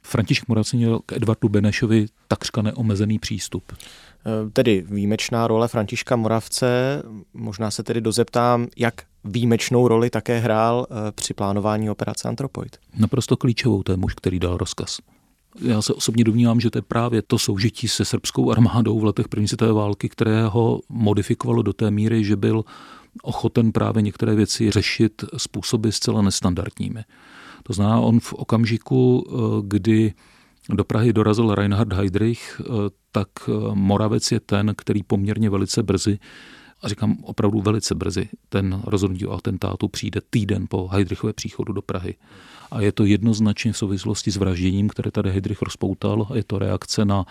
František 0.03 0.47
Moravci 0.47 0.77
měl 0.77 0.99
k 1.05 1.13
Edvardu 1.13 1.49
Benešovi 1.49 2.05
takřka 2.27 2.61
neomezený 2.61 3.19
přístup. 3.19 3.63
E, 3.71 4.49
tedy 4.49 4.85
výjimečná 4.89 5.47
role 5.47 5.67
Františka 5.67 6.15
Moravce, 6.15 7.03
možná 7.33 7.71
se 7.71 7.83
tedy 7.83 8.01
dozeptám, 8.01 8.67
jak 8.77 8.93
výjimečnou 9.23 9.87
roli 9.87 10.09
také 10.09 10.39
hrál 10.39 10.87
e, 10.89 11.11
při 11.11 11.33
plánování 11.33 11.89
operace 11.89 12.27
Antropoid. 12.27 12.77
Naprosto 12.97 13.37
klíčovou, 13.37 13.83
to 13.83 13.91
je 13.91 13.97
muž, 13.97 14.13
který 14.13 14.39
dal 14.39 14.57
rozkaz. 14.57 14.99
Já 15.61 15.81
se 15.81 15.93
osobně 15.93 16.23
domnívám, 16.23 16.59
že 16.59 16.69
to 16.69 16.77
je 16.77 16.81
právě 16.81 17.21
to 17.21 17.39
soužití 17.39 17.87
se 17.87 18.05
srbskou 18.05 18.51
armádou 18.51 18.99
v 18.99 19.03
letech 19.03 19.27
první 19.27 19.47
světové 19.47 19.73
války, 19.73 20.09
které 20.09 20.43
ho 20.47 20.81
modifikovalo 20.89 21.61
do 21.61 21.73
té 21.73 21.91
míry, 21.91 22.23
že 22.23 22.35
byl 22.35 22.63
ochoten 23.23 23.71
právě 23.71 24.01
některé 24.01 24.35
věci 24.35 24.71
řešit 24.71 25.23
způsoby 25.37 25.89
zcela 25.89 26.21
nestandardními. 26.21 27.03
To 27.63 27.73
znamená, 27.73 27.99
on 27.99 28.19
v 28.19 28.33
okamžiku, 28.33 29.25
eh, 29.27 29.61
kdy 29.67 30.13
do 30.69 30.83
Prahy 30.83 31.13
dorazil 31.13 31.55
Reinhard 31.55 31.93
Heydrich, 31.93 32.61
eh, 32.61 32.65
tak 33.11 33.27
eh, 33.47 33.51
Moravec 33.73 34.31
je 34.31 34.39
ten, 34.39 34.73
který 34.77 35.03
poměrně 35.03 35.49
velice 35.49 35.83
brzy 35.83 36.19
a 36.81 36.89
říkám 36.89 37.17
opravdu 37.23 37.61
velice 37.61 37.95
brzy, 37.95 38.29
ten 38.49 38.81
rozhodnutí 38.85 39.25
o 39.25 39.33
atentátu 39.33 39.87
přijde 39.87 40.21
týden 40.29 40.65
po 40.69 40.87
Heydrichově 40.87 41.33
příchodu 41.33 41.73
do 41.73 41.81
Prahy. 41.81 42.15
A 42.71 42.81
je 42.81 42.91
to 42.91 43.05
jednoznačně 43.05 43.73
v 43.73 43.77
souvislosti 43.77 44.31
s 44.31 44.37
vražděním, 44.37 44.89
které 44.89 45.11
tady 45.11 45.31
Heydrich 45.31 45.61
rozpoutal. 45.61 46.27
Je 46.33 46.43
to 46.43 46.59
reakce 46.59 47.05
na 47.05 47.25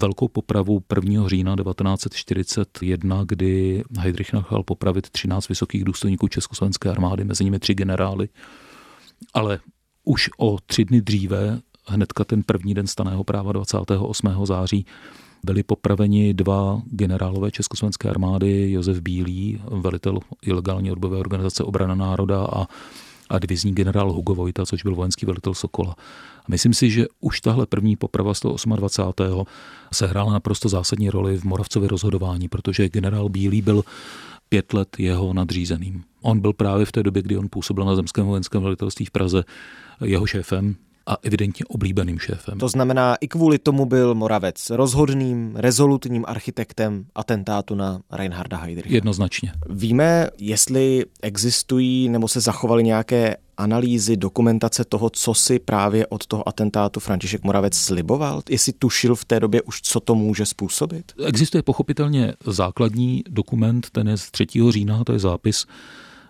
velkou 0.00 0.28
popravu 0.28 0.82
1. 1.04 1.28
října 1.28 1.56
1941, 1.56 3.24
kdy 3.24 3.82
Heydrich 3.98 4.32
nechal 4.32 4.62
popravit 4.62 5.10
13 5.10 5.48
vysokých 5.48 5.84
důstojníků 5.84 6.28
Československé 6.28 6.90
armády, 6.90 7.24
mezi 7.24 7.44
nimi 7.44 7.58
tři 7.58 7.74
generály. 7.74 8.28
Ale 9.34 9.60
už 10.04 10.30
o 10.38 10.58
tři 10.66 10.84
dny 10.84 11.00
dříve, 11.00 11.60
hnedka 11.86 12.24
ten 12.24 12.42
první 12.42 12.74
den 12.74 12.86
staného 12.86 13.24
práva 13.24 13.52
28. 13.52 14.46
září, 14.46 14.86
byli 15.44 15.62
popraveni 15.62 16.34
dva 16.34 16.82
generálové 16.90 17.50
Československé 17.50 18.10
armády, 18.10 18.70
Josef 18.70 19.00
Bílý, 19.00 19.60
velitel 19.70 20.18
ilegální 20.42 20.92
odbové 20.92 21.18
organizace 21.18 21.64
Obrana 21.64 21.94
národa 21.94 22.44
a 22.44 22.66
a 23.30 23.38
divizní 23.38 23.74
generál 23.74 24.12
Hugo 24.12 24.34
Vojta, 24.34 24.66
což 24.66 24.82
byl 24.82 24.94
vojenský 24.94 25.26
velitel 25.26 25.54
Sokola. 25.54 25.96
Myslím 26.48 26.74
si, 26.74 26.90
že 26.90 27.06
už 27.20 27.40
tahle 27.40 27.66
první 27.66 27.96
poprava 27.96 28.34
z 28.34 28.40
toho 28.40 28.56
28. 28.76 29.44
sehrála 29.92 30.32
naprosto 30.32 30.68
zásadní 30.68 31.10
roli 31.10 31.38
v 31.38 31.44
Moravcově 31.44 31.88
rozhodování, 31.88 32.48
protože 32.48 32.88
generál 32.88 33.28
Bílý 33.28 33.62
byl 33.62 33.84
pět 34.48 34.72
let 34.72 34.88
jeho 34.98 35.32
nadřízeným. 35.32 36.04
On 36.22 36.40
byl 36.40 36.52
právě 36.52 36.86
v 36.86 36.92
té 36.92 37.02
době, 37.02 37.22
kdy 37.22 37.36
on 37.36 37.48
působil 37.50 37.84
na 37.84 37.94
zemském 37.94 38.26
vojenském 38.26 38.62
velitelství 38.62 39.06
v 39.06 39.10
Praze, 39.10 39.44
jeho 40.04 40.26
šéfem 40.26 40.76
a 41.06 41.16
evidentně 41.22 41.64
oblíbeným 41.68 42.18
šéfem. 42.18 42.58
To 42.58 42.68
znamená, 42.68 43.16
i 43.20 43.28
kvůli 43.28 43.58
tomu 43.58 43.86
byl 43.86 44.14
Moravec 44.14 44.70
rozhodným, 44.70 45.56
rezolutním 45.56 46.24
architektem 46.28 47.04
atentátu 47.14 47.74
na 47.74 48.00
Reinharda 48.12 48.56
Heydricha. 48.56 48.94
Jednoznačně. 48.94 49.52
Víme, 49.70 50.28
jestli 50.38 51.04
existují 51.22 52.08
nebo 52.08 52.28
se 52.28 52.40
zachovaly 52.40 52.84
nějaké 52.84 53.36
analýzy, 53.56 54.16
dokumentace 54.16 54.84
toho, 54.84 55.10
co 55.10 55.34
si 55.34 55.58
právě 55.58 56.06
od 56.06 56.26
toho 56.26 56.48
atentátu 56.48 57.00
František 57.00 57.44
Moravec 57.44 57.74
sliboval? 57.74 58.42
Jestli 58.50 58.72
tušil 58.72 59.14
v 59.14 59.24
té 59.24 59.40
době 59.40 59.62
už, 59.62 59.80
co 59.82 60.00
to 60.00 60.14
může 60.14 60.46
způsobit? 60.46 61.12
Existuje 61.26 61.62
pochopitelně 61.62 62.32
základní 62.46 63.22
dokument, 63.28 63.90
ten 63.90 64.08
je 64.08 64.16
z 64.16 64.30
3. 64.30 64.46
října, 64.70 65.04
to 65.04 65.12
je 65.12 65.18
zápis 65.18 65.66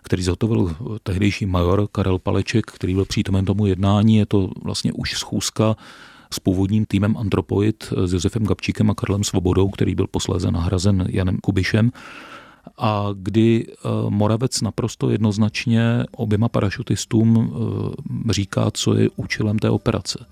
který 0.07 0.23
zhotovil 0.23 0.77
tehdejší 1.03 1.47
major 1.47 1.89
Karel 1.93 2.19
Paleček, 2.19 2.67
který 2.67 2.95
byl 2.95 3.05
přítomen 3.05 3.45
tomu 3.45 3.67
jednání. 3.67 4.17
Je 4.17 4.27
to 4.27 4.51
vlastně 4.63 4.93
už 4.93 5.19
schůzka 5.19 5.77
s 6.31 6.39
původním 6.39 6.87
týmem 6.87 7.17
Antropoid 7.17 7.93
s 8.05 8.13
Josefem 8.13 8.47
Gabčíkem 8.47 8.91
a 8.91 8.95
Karlem 8.95 9.25
Svobodou, 9.25 9.69
který 9.69 9.95
byl 9.95 10.07
posléze 10.07 10.51
nahrazen 10.51 11.07
Janem 11.09 11.39
Kubišem. 11.39 11.91
A 12.79 13.09
kdy 13.15 13.67
eh, 13.67 13.89
Moravec 14.09 14.61
naprosto 14.61 15.11
jednoznačně 15.11 16.05
oběma 16.17 16.49
parašutistům 16.49 17.55
eh, 18.29 18.33
říká, 18.33 18.71
co 18.71 18.95
je 18.95 19.09
účelem 19.17 19.59
té 19.59 19.71
operace. 19.71 20.27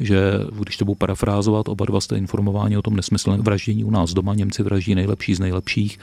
Že 0.00 0.20
když 0.60 0.76
to 0.76 0.84
budu 0.84 0.94
parafrázovat, 0.94 1.68
oba 1.68 1.84
dva 1.84 2.00
jste 2.00 2.18
informováni 2.18 2.76
o 2.76 2.82
tom 2.82 2.96
nesmyslném 2.96 3.40
vraždění 3.40 3.84
u 3.84 3.90
nás 3.90 4.12
doma, 4.12 4.34
Němci 4.34 4.62
vraždí 4.62 4.94
nejlepší 4.94 5.34
z 5.34 5.40
nejlepších 5.40 5.98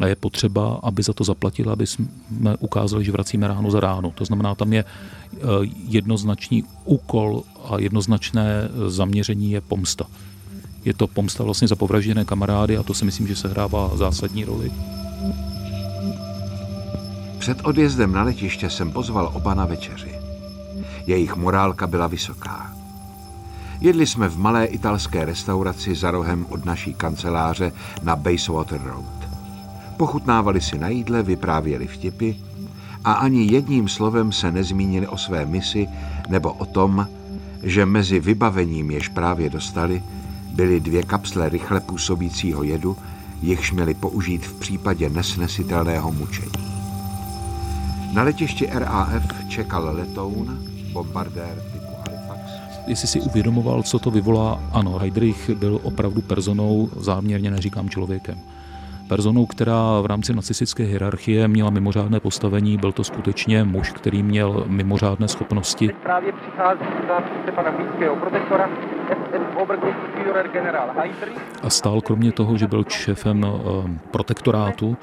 a 0.00 0.06
je 0.06 0.16
potřeba, 0.16 0.80
aby 0.82 1.02
za 1.02 1.12
to 1.12 1.24
zaplatili, 1.24 1.70
aby 1.70 1.86
jsme 1.86 2.56
ukázali, 2.58 3.04
že 3.04 3.12
vracíme 3.12 3.48
ráno 3.48 3.70
za 3.70 3.80
ráno. 3.80 4.10
To 4.10 4.24
znamená, 4.24 4.54
tam 4.54 4.72
je 4.72 4.84
eh, 4.84 5.38
jednoznačný 5.88 6.64
úkol 6.84 7.42
a 7.64 7.78
jednoznačné 7.78 8.68
zaměření 8.88 9.52
je 9.52 9.60
pomsta. 9.60 10.04
Je 10.84 10.94
to 10.94 11.06
pomsta 11.06 11.44
vlastně 11.44 11.68
za 11.68 11.76
povražděné 11.76 12.24
kamarády 12.24 12.76
a 12.76 12.82
to 12.82 12.94
si 12.94 13.04
myslím, 13.04 13.28
že 13.28 13.36
se 13.36 13.48
hrává 13.48 13.90
zásadní 13.96 14.44
roli. 14.44 14.72
Před 17.38 17.58
odjezdem 17.64 18.12
na 18.12 18.22
letiště 18.22 18.70
jsem 18.70 18.92
pozval 18.92 19.30
oba 19.34 19.54
na 19.54 19.66
večeři. 19.66 20.18
Jejich 21.06 21.36
morálka 21.36 21.86
byla 21.86 22.06
vysoká. 22.06 22.72
Jedli 23.80 24.06
jsme 24.06 24.28
v 24.28 24.38
malé 24.38 24.64
italské 24.64 25.24
restauraci 25.24 25.94
za 25.94 26.10
rohem 26.10 26.46
od 26.48 26.64
naší 26.64 26.94
kanceláře 26.94 27.72
na 28.02 28.16
Basewater 28.16 28.80
Road. 28.80 29.21
Pochutnávali 30.02 30.60
si 30.60 30.78
na 30.78 30.88
jídle, 30.88 31.22
vyprávěli 31.22 31.86
vtipy 31.86 32.34
a 33.04 33.12
ani 33.12 33.52
jedním 33.52 33.88
slovem 33.88 34.32
se 34.32 34.52
nezmínili 34.52 35.06
o 35.06 35.16
své 35.16 35.46
misi 35.46 35.88
nebo 36.28 36.52
o 36.52 36.66
tom, 36.66 37.08
že 37.62 37.86
mezi 37.86 38.20
vybavením, 38.20 38.90
jež 38.90 39.08
právě 39.08 39.50
dostali, 39.50 40.02
byly 40.54 40.80
dvě 40.80 41.02
kapsle 41.02 41.48
rychle 41.48 41.80
působícího 41.80 42.62
jedu, 42.62 42.96
jichž 43.42 43.72
měli 43.72 43.94
použít 43.94 44.46
v 44.46 44.54
případě 44.54 45.08
nesnesitelného 45.08 46.12
mučení. 46.12 46.66
Na 48.12 48.22
letišti 48.22 48.66
RAF 48.72 49.48
čekal 49.48 49.90
letoun, 49.94 50.58
bombardér 50.92 51.62
typu 51.72 51.92
Halifax. 51.98 52.52
Jestli 52.86 53.08
si 53.08 53.20
uvědomoval, 53.20 53.82
co 53.82 53.98
to 53.98 54.10
vyvolá, 54.10 54.60
ano, 54.72 54.98
Heydrich 54.98 55.50
byl 55.50 55.80
opravdu 55.82 56.22
personou, 56.22 56.90
záměrně 56.96 57.50
neříkám 57.50 57.88
člověkem 57.88 58.38
personou, 59.08 59.46
která 59.46 60.00
v 60.00 60.06
rámci 60.06 60.34
nacistické 60.34 60.82
hierarchie 60.82 61.48
měla 61.48 61.70
mimořádné 61.70 62.20
postavení. 62.20 62.76
Byl 62.78 62.92
to 62.92 63.04
skutečně 63.04 63.64
muž, 63.64 63.90
který 63.90 64.22
měl 64.22 64.64
mimořádné 64.66 65.28
schopnosti. 65.28 65.86
Teď 65.86 65.96
právě 65.96 66.32
přichází 66.32 66.84
zástupce 67.08 67.52
pana 67.52 67.70
blízkého 67.70 68.16
protektora 68.16 68.68
A 71.62 71.70
stál 71.70 72.00
kromě 72.00 72.32
toho, 72.32 72.56
že 72.56 72.66
byl 72.66 72.84
šéfem 72.88 73.46
eh, 73.46 73.98
protektorátu, 74.10 74.96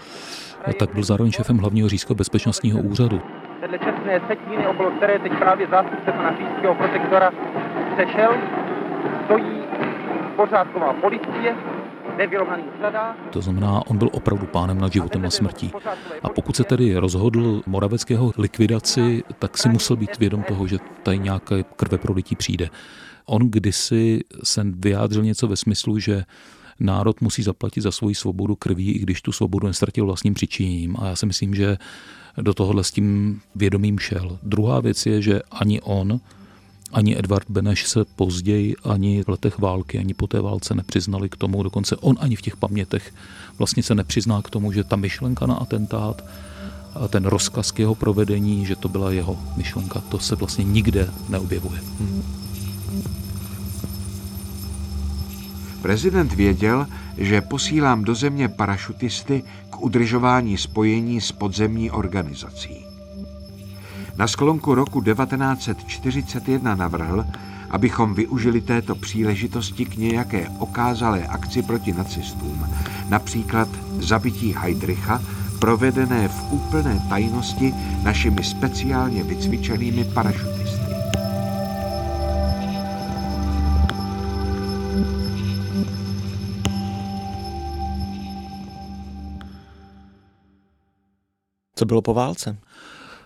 tak 0.79 0.93
byl 0.93 1.03
zároveň 1.03 1.31
šéfem 1.31 1.57
hlavního 1.57 1.89
říjského 1.89 2.15
bezpečnostního 2.15 2.79
úřadu. 2.79 3.21
Vedle 3.61 3.79
čestné 3.79 4.21
setiny, 4.27 4.67
okolo 4.67 4.91
které 4.91 5.19
teď 5.19 5.31
právě 5.39 5.67
zástupce 5.67 6.11
pana 6.11 6.37
říjského 6.37 6.75
protektora 6.75 7.31
sešel, 7.95 8.33
stojí 9.25 9.59
pořádková 10.35 10.93
policie, 10.93 11.55
to 13.31 13.41
znamená, 13.41 13.88
on 13.88 13.97
byl 13.97 14.09
opravdu 14.11 14.45
pánem 14.45 14.77
nad 14.77 14.93
životem 14.93 15.25
a 15.25 15.29
smrtí. 15.29 15.71
A 16.23 16.29
pokud 16.29 16.55
se 16.55 16.63
tedy 16.63 16.95
rozhodl 16.95 17.61
Moraveckého 17.65 18.33
likvidaci, 18.38 19.23
tak 19.39 19.57
si 19.57 19.69
musel 19.69 19.95
být 19.95 20.19
vědom 20.19 20.43
toho, 20.43 20.67
že 20.67 20.77
tady 21.03 21.19
nějaké 21.19 21.63
krve 21.63 21.97
prolití 21.97 22.35
přijde. 22.35 22.69
On 23.25 23.41
kdysi 23.49 24.19
se 24.43 24.65
vyjádřil 24.65 25.23
něco 25.23 25.47
ve 25.47 25.55
smyslu, 25.55 25.99
že 25.99 26.23
národ 26.79 27.21
musí 27.21 27.43
zaplatit 27.43 27.81
za 27.81 27.91
svoji 27.91 28.15
svobodu 28.15 28.55
krví, 28.55 28.91
i 28.91 28.99
když 28.99 29.21
tu 29.21 29.31
svobodu 29.31 29.67
nestratil 29.67 30.05
vlastním 30.05 30.33
přičiněním. 30.33 30.95
A 30.99 31.07
já 31.07 31.15
si 31.15 31.25
myslím, 31.25 31.55
že 31.55 31.77
do 32.38 32.53
tohohle 32.53 32.83
s 32.83 32.91
tím 32.91 33.41
vědomím 33.55 33.99
šel. 33.99 34.39
Druhá 34.43 34.79
věc 34.79 35.05
je, 35.05 35.21
že 35.21 35.41
ani 35.51 35.81
on, 35.81 36.19
ani 36.93 37.19
Edvard 37.19 37.50
Beneš 37.50 37.88
se 37.88 38.05
později, 38.15 38.75
ani 38.84 39.24
v 39.24 39.29
letech 39.29 39.60
války, 39.60 40.00
ani 40.00 40.13
po 40.13 40.27
té 40.27 40.41
válce 40.41 40.75
nepřiznali 40.75 41.29
k 41.29 41.36
tomu, 41.36 41.63
dokonce 41.63 41.96
on 41.96 42.15
ani 42.19 42.36
v 42.36 42.41
těch 42.41 42.58
pamětech 42.58 43.13
vlastně 43.58 43.84
se 43.84 43.96
nepřizná 43.96 44.41
k 44.41 44.50
tomu, 44.50 44.72
že 44.72 44.84
ta 44.84 44.96
myšlenka 44.96 45.46
na 45.46 45.55
atentát 45.55 46.25
a 46.96 47.08
ten 47.08 47.25
rozkaz 47.25 47.72
k 47.72 47.79
jeho 47.79 47.96
provedení, 47.96 48.65
že 48.65 48.75
to 48.75 48.89
byla 48.89 49.12
jeho 49.12 49.38
myšlenka, 49.58 50.00
to 50.10 50.19
se 50.19 50.36
vlastně 50.36 50.63
nikde 50.63 51.10
neobjevuje. 51.29 51.81
Prezident 55.81 56.34
věděl, 56.34 56.88
že 57.17 57.41
posílám 57.41 58.03
do 58.03 58.15
země 58.15 58.48
parašutisty 58.48 59.43
k 59.69 59.81
udržování 59.81 60.58
spojení 60.58 61.22
s 61.22 61.31
podzemní 61.31 61.91
organizací. 61.91 62.88
Na 64.19 64.27
sklonku 64.27 64.75
roku 64.75 65.01
1941 65.01 66.75
navrhl, 66.75 67.25
abychom 67.69 68.13
využili 68.13 68.61
této 68.61 68.95
příležitosti 68.95 69.85
k 69.85 69.97
nějaké 69.97 70.49
okázalé 70.59 71.27
akci 71.27 71.61
proti 71.63 71.93
nacistům, 71.93 72.67
například 73.09 73.67
zabití 73.99 74.55
Heidricha, 74.57 75.21
provedené 75.59 76.27
v 76.27 76.51
úplné 76.51 76.99
tajnosti 77.09 77.73
našimi 78.03 78.43
speciálně 78.43 79.23
vycvičenými 79.23 80.03
parašutisty. 80.03 80.79
Co 91.75 91.85
bylo 91.85 92.01
po 92.01 92.13
válce? 92.13 92.57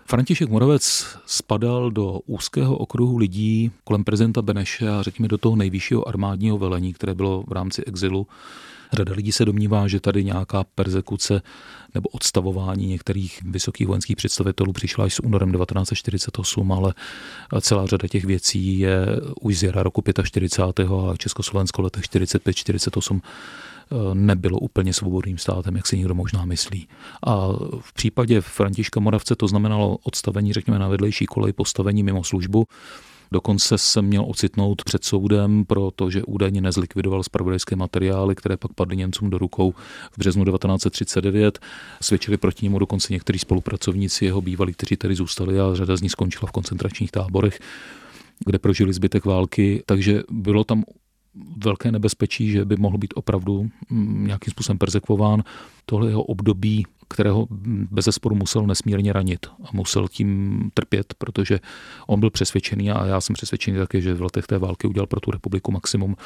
František 0.06 0.48
Moravec 0.48 1.06
spadal 1.26 1.90
do 1.90 2.20
úzkého 2.26 2.76
okruhu 2.76 3.16
lidí 3.16 3.70
kolem 3.84 4.04
prezidenta 4.04 4.42
Beneše 4.42 4.88
a 4.88 5.02
řekněme 5.02 5.28
do 5.28 5.38
toho 5.38 5.56
nejvyššího 5.56 6.08
armádního 6.08 6.58
velení, 6.58 6.92
které 6.92 7.14
bylo 7.14 7.44
v 7.48 7.52
rámci 7.52 7.84
exilu. 7.84 8.26
Řada 8.92 9.12
lidí 9.12 9.32
se 9.32 9.44
domnívá, 9.44 9.88
že 9.88 10.00
tady 10.00 10.24
nějaká 10.24 10.64
persekuce 10.74 11.42
nebo 11.94 12.08
odstavování 12.08 12.86
některých 12.86 13.42
vysokých 13.42 13.86
vojenských 13.86 14.16
představitelů 14.16 14.72
přišla 14.72 15.04
až 15.04 15.14
s 15.14 15.20
únorem 15.20 15.52
1948, 15.52 16.72
ale 16.72 16.94
celá 17.60 17.86
řada 17.86 18.08
těch 18.08 18.24
věcí 18.24 18.78
je 18.78 19.06
už 19.40 19.58
z 19.58 19.62
jara 19.62 19.82
roku 19.82 20.02
45. 20.22 20.88
a 21.10 21.16
Československo 21.16 21.82
letech 21.82 22.04
45-48 22.04 23.20
Eh, 23.20 23.73
nebylo 24.14 24.58
úplně 24.58 24.92
svobodným 24.92 25.38
státem, 25.38 25.76
jak 25.76 25.86
si 25.86 25.98
někdo 25.98 26.14
možná 26.14 26.44
myslí. 26.44 26.88
A 27.26 27.48
v 27.80 27.92
případě 27.94 28.40
Františka 28.40 29.00
Moravce 29.00 29.36
to 29.36 29.48
znamenalo 29.48 29.98
odstavení, 30.02 30.52
řekněme, 30.52 30.78
na 30.78 30.88
vedlejší 30.88 31.26
kolej, 31.26 31.52
postavení 31.52 32.02
mimo 32.02 32.24
službu. 32.24 32.64
Dokonce 33.32 33.78
se 33.78 34.02
měl 34.02 34.24
ocitnout 34.28 34.84
před 34.84 35.04
soudem, 35.04 35.64
protože 35.64 36.22
údajně 36.22 36.60
nezlikvidoval 36.60 37.22
spravodajské 37.22 37.76
materiály, 37.76 38.34
které 38.34 38.56
pak 38.56 38.72
padly 38.72 38.96
Němcům 38.96 39.30
do 39.30 39.38
rukou 39.38 39.74
v 40.12 40.18
březnu 40.18 40.44
1939. 40.44 41.58
Svědčili 42.02 42.36
proti 42.36 42.66
němu 42.66 42.78
dokonce 42.78 43.12
někteří 43.12 43.38
spolupracovníci 43.38 44.24
jeho 44.24 44.40
bývalí, 44.40 44.72
kteří 44.72 44.96
tady 44.96 45.14
zůstali 45.14 45.60
a 45.60 45.74
řada 45.74 45.96
z 45.96 46.02
nich 46.02 46.12
skončila 46.12 46.48
v 46.48 46.52
koncentračních 46.52 47.10
táborech 47.10 47.60
kde 48.46 48.58
prožili 48.58 48.92
zbytek 48.92 49.24
války, 49.24 49.82
takže 49.86 50.22
bylo 50.30 50.64
tam 50.64 50.84
velké 51.64 51.92
nebezpečí, 51.92 52.50
že 52.50 52.64
by 52.64 52.76
mohl 52.76 52.98
být 52.98 53.14
opravdu 53.16 53.68
mm, 53.90 54.26
nějakým 54.26 54.50
způsobem 54.50 54.78
persekvován. 54.78 55.42
Tohle 55.86 56.08
jeho 56.08 56.22
období, 56.22 56.86
kterého 57.08 57.46
bez 57.90 58.04
zesporu 58.04 58.34
musel 58.34 58.66
nesmírně 58.66 59.12
ranit 59.12 59.46
a 59.64 59.68
musel 59.72 60.08
tím 60.08 60.70
trpět, 60.74 61.14
protože 61.18 61.60
on 62.06 62.20
byl 62.20 62.30
přesvědčený 62.30 62.90
a 62.90 63.06
já 63.06 63.20
jsem 63.20 63.34
přesvědčený 63.34 63.78
také, 63.78 64.00
že 64.00 64.14
v 64.14 64.22
letech 64.22 64.46
té 64.46 64.58
války 64.58 64.86
udělal 64.86 65.06
pro 65.06 65.20
tu 65.20 65.30
republiku 65.30 65.72
maximum. 65.72 66.16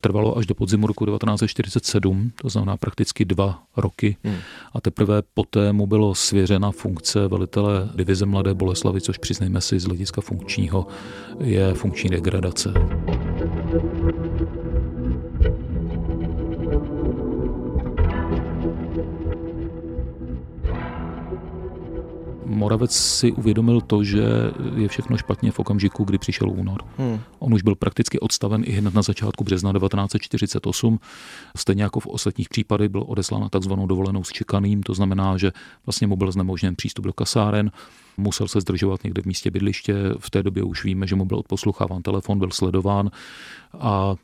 Trvalo 0.00 0.38
až 0.38 0.46
do 0.46 0.54
podzimu 0.54 0.86
roku 0.86 1.06
1947, 1.06 2.32
to 2.34 2.48
znamená 2.48 2.76
prakticky 2.76 3.24
dva 3.24 3.62
roky 3.76 4.16
hmm. 4.24 4.36
a 4.72 4.80
teprve 4.80 5.22
poté 5.34 5.72
mu 5.72 5.86
bylo 5.86 6.14
svěřena 6.14 6.70
funkce 6.70 7.28
velitele 7.28 7.88
divize 7.94 8.26
Mladé 8.26 8.54
Boleslavy, 8.54 9.00
což 9.00 9.18
přiznejme 9.18 9.60
si 9.60 9.80
z 9.80 9.84
hlediska 9.84 10.20
funkčního 10.20 10.86
je 11.40 11.74
funkční 11.74 12.10
degradace. 12.10 12.74
Moravec 22.44 22.92
si 22.92 23.32
uvědomil 23.32 23.80
to, 23.80 24.04
že 24.04 24.24
je 24.76 24.88
všechno 24.88 25.16
špatně 25.16 25.52
v 25.52 25.58
okamžiku, 25.58 26.04
kdy 26.04 26.18
přišel 26.18 26.50
únor. 26.50 26.80
Hmm. 26.98 27.20
On 27.38 27.54
už 27.54 27.62
byl 27.62 27.74
prakticky 27.74 28.20
odstaven 28.20 28.62
i 28.66 28.72
hned 28.72 28.94
na 28.94 29.02
začátku 29.02 29.44
března 29.44 29.72
1948. 29.72 30.98
Stejně 31.56 31.82
jako 31.82 32.00
v 32.00 32.06
ostatních 32.06 32.48
případech 32.48 32.88
byl 32.88 33.04
odeslán 33.06 33.40
na 33.40 33.48
takzvanou 33.48 33.86
dovolenou 33.86 34.24
s 34.24 34.32
čekaným, 34.32 34.82
to 34.82 34.94
znamená, 34.94 35.36
že 35.38 35.52
vlastně 35.86 36.06
mu 36.06 36.16
byl 36.16 36.32
znemožněn 36.32 36.76
přístup 36.76 37.04
do 37.04 37.12
kasáren, 37.12 37.70
musel 38.16 38.48
se 38.48 38.60
zdržovat 38.60 39.04
někde 39.04 39.22
v 39.22 39.24
místě 39.24 39.50
bydliště. 39.50 39.94
V 40.18 40.30
té 40.30 40.42
době 40.42 40.62
už 40.62 40.84
víme, 40.84 41.06
že 41.06 41.16
mu 41.16 41.24
byl 41.24 41.38
odposlucháván 41.38 42.02
telefon, 42.02 42.38
byl 42.38 42.50
sledován 42.50 43.10
a 43.80 44.14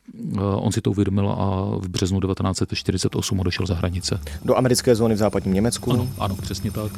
on 0.54 0.72
si 0.72 0.80
to 0.80 0.90
uvědomil 0.90 1.30
a 1.30 1.76
v 1.78 1.88
březnu 1.88 2.20
1948 2.20 3.40
odešel 3.40 3.66
za 3.66 3.74
hranice. 3.74 4.20
Do 4.44 4.56
americké 4.56 4.94
zóny 4.94 5.14
v 5.14 5.18
západním 5.18 5.54
Německu? 5.54 5.92
Ano, 5.92 6.08
ano 6.18 6.36
přesně 6.36 6.70
tak. 6.70 6.92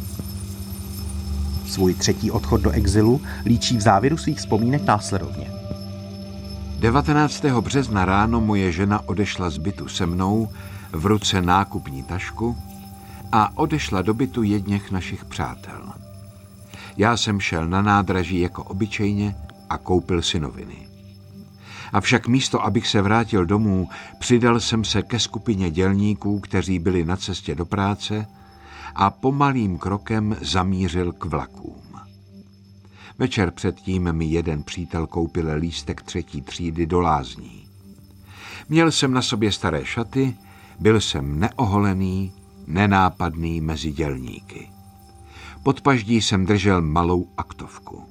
Svůj 1.72 1.94
třetí 1.94 2.30
odchod 2.30 2.60
do 2.60 2.70
exilu 2.70 3.20
líčí 3.44 3.76
v 3.76 3.80
závěru 3.80 4.16
svých 4.16 4.38
vzpomínek 4.38 4.84
následovně. 4.84 5.50
19. 6.78 7.44
března 7.44 8.04
ráno 8.04 8.40
moje 8.40 8.72
žena 8.72 9.08
odešla 9.08 9.50
z 9.50 9.58
bytu 9.58 9.88
se 9.88 10.06
mnou, 10.06 10.48
v 10.92 11.06
ruce 11.06 11.42
nákupní 11.42 12.02
tašku 12.02 12.56
a 13.32 13.58
odešla 13.58 14.02
do 14.02 14.14
bytu 14.14 14.42
jedněch 14.42 14.90
našich 14.90 15.24
přátel. 15.24 15.92
Já 16.96 17.16
jsem 17.16 17.40
šel 17.40 17.68
na 17.68 17.82
nádraží 17.82 18.40
jako 18.40 18.64
obyčejně 18.64 19.36
a 19.70 19.78
koupil 19.78 20.22
si 20.22 20.40
noviny. 20.40 20.88
Avšak 21.92 22.28
místo, 22.28 22.64
abych 22.64 22.86
se 22.86 23.02
vrátil 23.02 23.46
domů, 23.46 23.88
přidal 24.18 24.60
jsem 24.60 24.84
se 24.84 25.02
ke 25.02 25.18
skupině 25.18 25.70
dělníků, 25.70 26.40
kteří 26.40 26.78
byli 26.78 27.04
na 27.04 27.16
cestě 27.16 27.54
do 27.54 27.66
práce 27.66 28.26
a 28.94 29.10
pomalým 29.10 29.78
krokem 29.78 30.36
zamířil 30.40 31.12
k 31.12 31.24
vlakům. 31.24 31.82
Večer 33.18 33.50
předtím 33.50 34.12
mi 34.12 34.24
jeden 34.24 34.62
přítel 34.62 35.06
koupil 35.06 35.48
lístek 35.56 36.02
třetí 36.02 36.42
třídy 36.42 36.86
do 36.86 37.00
lázní. 37.00 37.68
Měl 38.68 38.92
jsem 38.92 39.12
na 39.12 39.22
sobě 39.22 39.52
staré 39.52 39.84
šaty, 39.84 40.36
byl 40.80 41.00
jsem 41.00 41.40
neoholený, 41.40 42.32
nenápadný 42.66 43.60
mezi 43.60 43.92
dělníky. 43.92 44.70
Pod 45.62 45.80
paždí 45.80 46.22
jsem 46.22 46.46
držel 46.46 46.82
malou 46.82 47.28
aktovku. 47.36 48.02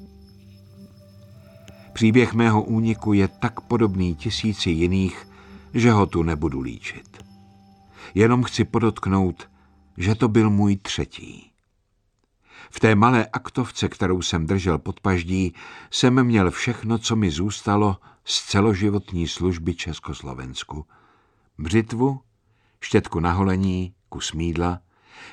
Příběh 1.94 2.34
mého 2.34 2.64
úniku 2.64 3.14
je 3.14 3.28
tak 3.28 3.62
podobný 3.62 4.16
tisíci 4.16 4.70
jiných, 4.70 5.28
že 5.74 5.92
ho 5.92 6.06
tu 6.06 6.24
nebudu 6.24 6.62
líčit. 6.62 7.24
Jenom 8.16 8.44
chci 8.44 8.64
podotknout, 8.64 9.51
že 10.02 10.16
to 10.16 10.28
byl 10.28 10.50
můj 10.50 10.76
třetí. 10.76 11.52
V 12.70 12.80
té 12.80 12.96
malé 12.96 13.26
aktovce, 13.34 13.90
kterou 13.90 14.22
jsem 14.22 14.46
držel 14.46 14.78
pod 14.78 15.00
paždí, 15.00 15.54
jsem 15.92 16.24
měl 16.24 16.52
všechno, 16.52 16.98
co 16.98 17.16
mi 17.16 17.32
zůstalo 17.32 17.98
z 18.26 18.46
celoživotní 18.46 19.28
služby 19.28 19.76
Československu. 19.76 20.86
Břitvu, 21.58 22.22
štětku 22.82 23.20
na 23.20 23.32
holení, 23.32 23.94
kus 24.10 24.34
mídla, 24.34 24.80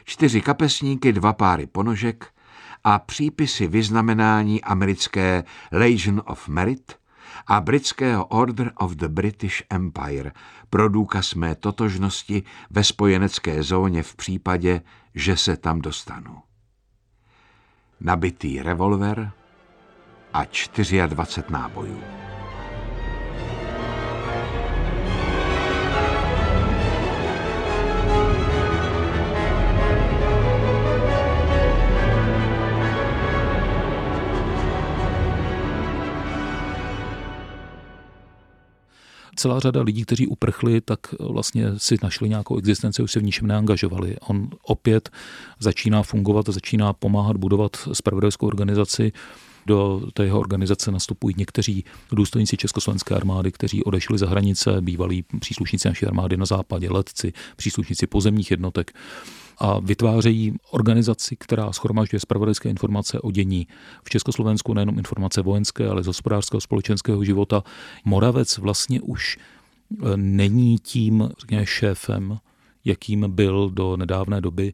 čtyři 0.04 0.40
kapesníky, 0.40 1.12
dva 1.12 1.32
páry 1.32 1.66
ponožek 1.66 2.34
a 2.84 2.98
přípisy 2.98 3.66
vyznamenání 3.66 4.64
americké 4.64 5.44
Legion 5.72 6.22
of 6.26 6.48
Merit 6.48 6.97
a 7.46 7.60
britského 7.60 8.24
Order 8.26 8.72
of 8.76 8.92
the 8.92 9.08
British 9.08 9.62
Empire 9.70 10.32
pro 10.70 10.88
důkaz 10.88 11.34
mé 11.34 11.54
totožnosti 11.54 12.42
ve 12.70 12.84
spojenecké 12.84 13.62
zóně 13.62 14.02
v 14.02 14.16
případě, 14.16 14.80
že 15.14 15.36
se 15.36 15.56
tam 15.56 15.80
dostanu. 15.80 16.38
Nabitý 18.00 18.62
revolver 18.62 19.32
a 20.32 20.44
24 20.44 21.42
nábojů. 21.50 22.27
Celá 39.38 39.60
řada 39.60 39.82
lidí, 39.82 40.02
kteří 40.02 40.26
uprchli, 40.26 40.80
tak 40.80 40.98
vlastně 41.20 41.64
si 41.76 41.96
našli 42.02 42.28
nějakou 42.28 42.58
existenci, 42.58 43.02
už 43.02 43.12
se 43.12 43.20
v 43.20 43.22
ničem 43.22 43.46
neangažovali. 43.46 44.16
On 44.20 44.48
opět 44.62 45.10
začíná 45.58 46.02
fungovat, 46.02 46.46
začíná 46.48 46.92
pomáhat 46.92 47.36
budovat 47.36 47.76
spravodajskou 47.92 48.46
organizaci, 48.46 49.12
do 49.66 50.02
té 50.12 50.24
jeho 50.24 50.40
organizace 50.40 50.92
nastupují 50.92 51.34
někteří 51.38 51.84
důstojníci 52.12 52.56
Československé 52.56 53.14
armády, 53.14 53.52
kteří 53.52 53.84
odešli 53.84 54.18
za 54.18 54.28
hranice, 54.28 54.80
bývalí 54.80 55.24
příslušníci 55.40 55.88
naší 55.88 56.06
armády 56.06 56.36
na 56.36 56.46
západě, 56.46 56.90
letci, 56.90 57.32
příslušníci 57.56 58.06
pozemních 58.06 58.50
jednotek 58.50 58.92
a 59.58 59.80
vytvářejí 59.80 60.54
organizaci, 60.70 61.36
která 61.36 61.72
schromažďuje 61.72 62.20
spravodajské 62.20 62.68
informace 62.68 63.20
o 63.20 63.30
dění 63.30 63.66
v 64.04 64.10
Československu, 64.10 64.74
nejenom 64.74 64.98
informace 64.98 65.42
vojenské, 65.42 65.88
ale 65.88 66.02
z 66.02 66.06
hospodářského 66.06 66.60
společenského 66.60 67.24
života. 67.24 67.64
Moravec 68.04 68.58
vlastně 68.58 69.00
už 69.00 69.38
e, 69.38 70.16
není 70.16 70.78
tím 70.78 71.30
řekněme, 71.38 71.66
šéfem, 71.66 72.38
jakým 72.84 73.24
byl 73.28 73.70
do 73.70 73.96
nedávné 73.96 74.40
doby. 74.40 74.72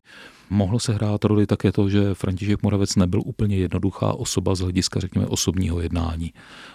Mohlo 0.50 0.78
se 0.78 0.92
hrát 0.92 1.24
roli 1.24 1.46
také 1.46 1.72
to, 1.72 1.88
že 1.88 2.14
František 2.14 2.62
Moravec 2.62 2.96
nebyl 2.96 3.20
úplně 3.24 3.56
jednoduchá 3.56 4.12
osoba 4.12 4.54
z 4.54 4.60
hlediska, 4.60 5.00
řekněme, 5.00 5.26
osobního 5.26 5.80
jednání. 5.80 6.32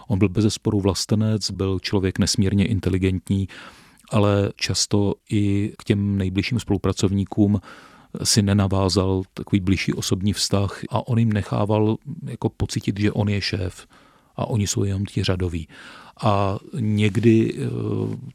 On 0.08 0.20
byl 0.20 0.30
bez 0.30 0.54
sporu 0.54 0.82
vlastenec, 0.82 1.52
byl 1.52 1.80
člověk 1.80 2.20
nesmírně 2.20 2.68
inteligentní, 2.68 3.48
ale 4.12 4.52
často 4.56 5.14
i 5.32 5.74
k 5.78 5.84
těm 5.84 6.18
nejbližším 6.18 6.60
spolupracovníkům 6.60 7.60
si 8.24 8.42
nenavázal 8.42 9.24
takový 9.34 9.60
blížší 9.60 9.94
osobní 9.94 10.34
vztah 10.34 10.82
a 10.90 11.08
on 11.08 11.20
jim 11.20 11.34
nechával 11.34 11.98
jako 12.26 12.50
pocitit, 12.50 13.00
že 13.00 13.12
on 13.12 13.30
je 13.30 13.42
šéf 13.42 13.88
a 14.36 14.46
oni 14.46 14.68
jsou 14.68 14.84
jenom 14.84 15.06
ti 15.06 15.24
řadoví. 15.24 15.68
A 16.24 16.58
někdy 16.80 17.54
eh, 17.54 17.68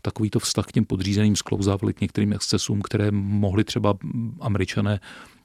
takovýto 0.02 0.38
vztah 0.38 0.66
k 0.66 0.72
těm 0.72 0.84
podřízeným 0.84 1.36
sklouzávali 1.36 1.94
k 1.94 2.00
některým 2.00 2.32
excesům, 2.32 2.82
které 2.82 3.10
mohli 3.10 3.64
třeba 3.64 3.94
američané 4.40 5.00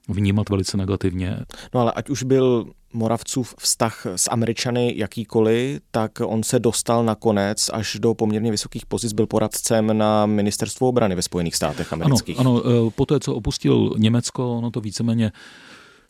vnímat 0.10 0.50
velice 0.50 0.78
negativně. 0.78 1.40
No 1.74 1.80
ale 1.80 1.92
ať 1.92 2.10
už 2.10 2.24
byl 2.24 2.66
Moravcův 2.94 3.56
vztah 3.60 4.06
s 4.16 4.32
Američany 4.32 4.94
jakýkoliv, 4.98 5.82
tak 5.92 6.12
on 6.24 6.44
se 6.44 6.60
dostal 6.60 7.06
nakonec 7.06 7.70
až 7.74 7.98
do 8.00 8.14
poměrně 8.14 8.52
vysokých 8.52 8.86
pozic, 8.86 9.14
byl 9.14 9.28
poradcem 9.28 9.98
na 9.98 10.26
ministerstvu 10.26 10.88
obrany 10.88 11.16
ve 11.16 11.22
Spojených 11.22 11.56
státech 11.56 11.94
amerických. 11.94 12.40
Ano, 12.40 12.64
ano 12.66 12.88
eh, 12.88 12.92
po 12.96 13.06
té, 13.06 13.20
co 13.20 13.36
opustil 13.36 13.96
Německo, 13.98 14.58
ono 14.58 14.72
to 14.72 14.82
víceméně 14.82 15.32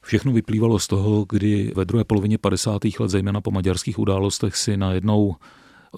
Všechno 0.01 0.31
vyplývalo 0.31 0.79
z 0.79 0.87
toho, 0.87 1.25
kdy 1.29 1.73
ve 1.75 1.85
druhé 1.85 2.03
polovině 2.03 2.37
50. 2.37 2.81
let, 2.99 3.09
zejména 3.09 3.41
po 3.41 3.51
maďarských 3.51 3.99
událostech, 3.99 4.55
si 4.55 4.77
najednou 4.77 5.35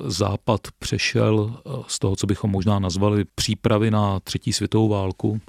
Západ 0.06 0.62
přešel 0.80 1.54
eh, 1.56 1.70
z 1.88 2.00
toho, 2.00 2.16
co 2.16 2.28
bychom 2.28 2.52
možná 2.52 2.80
nazvali 2.80 3.26
přípravy 3.36 3.92
na 3.92 4.20
třetí 4.20 4.54
světovou 4.54 4.90
válku, 4.90 5.42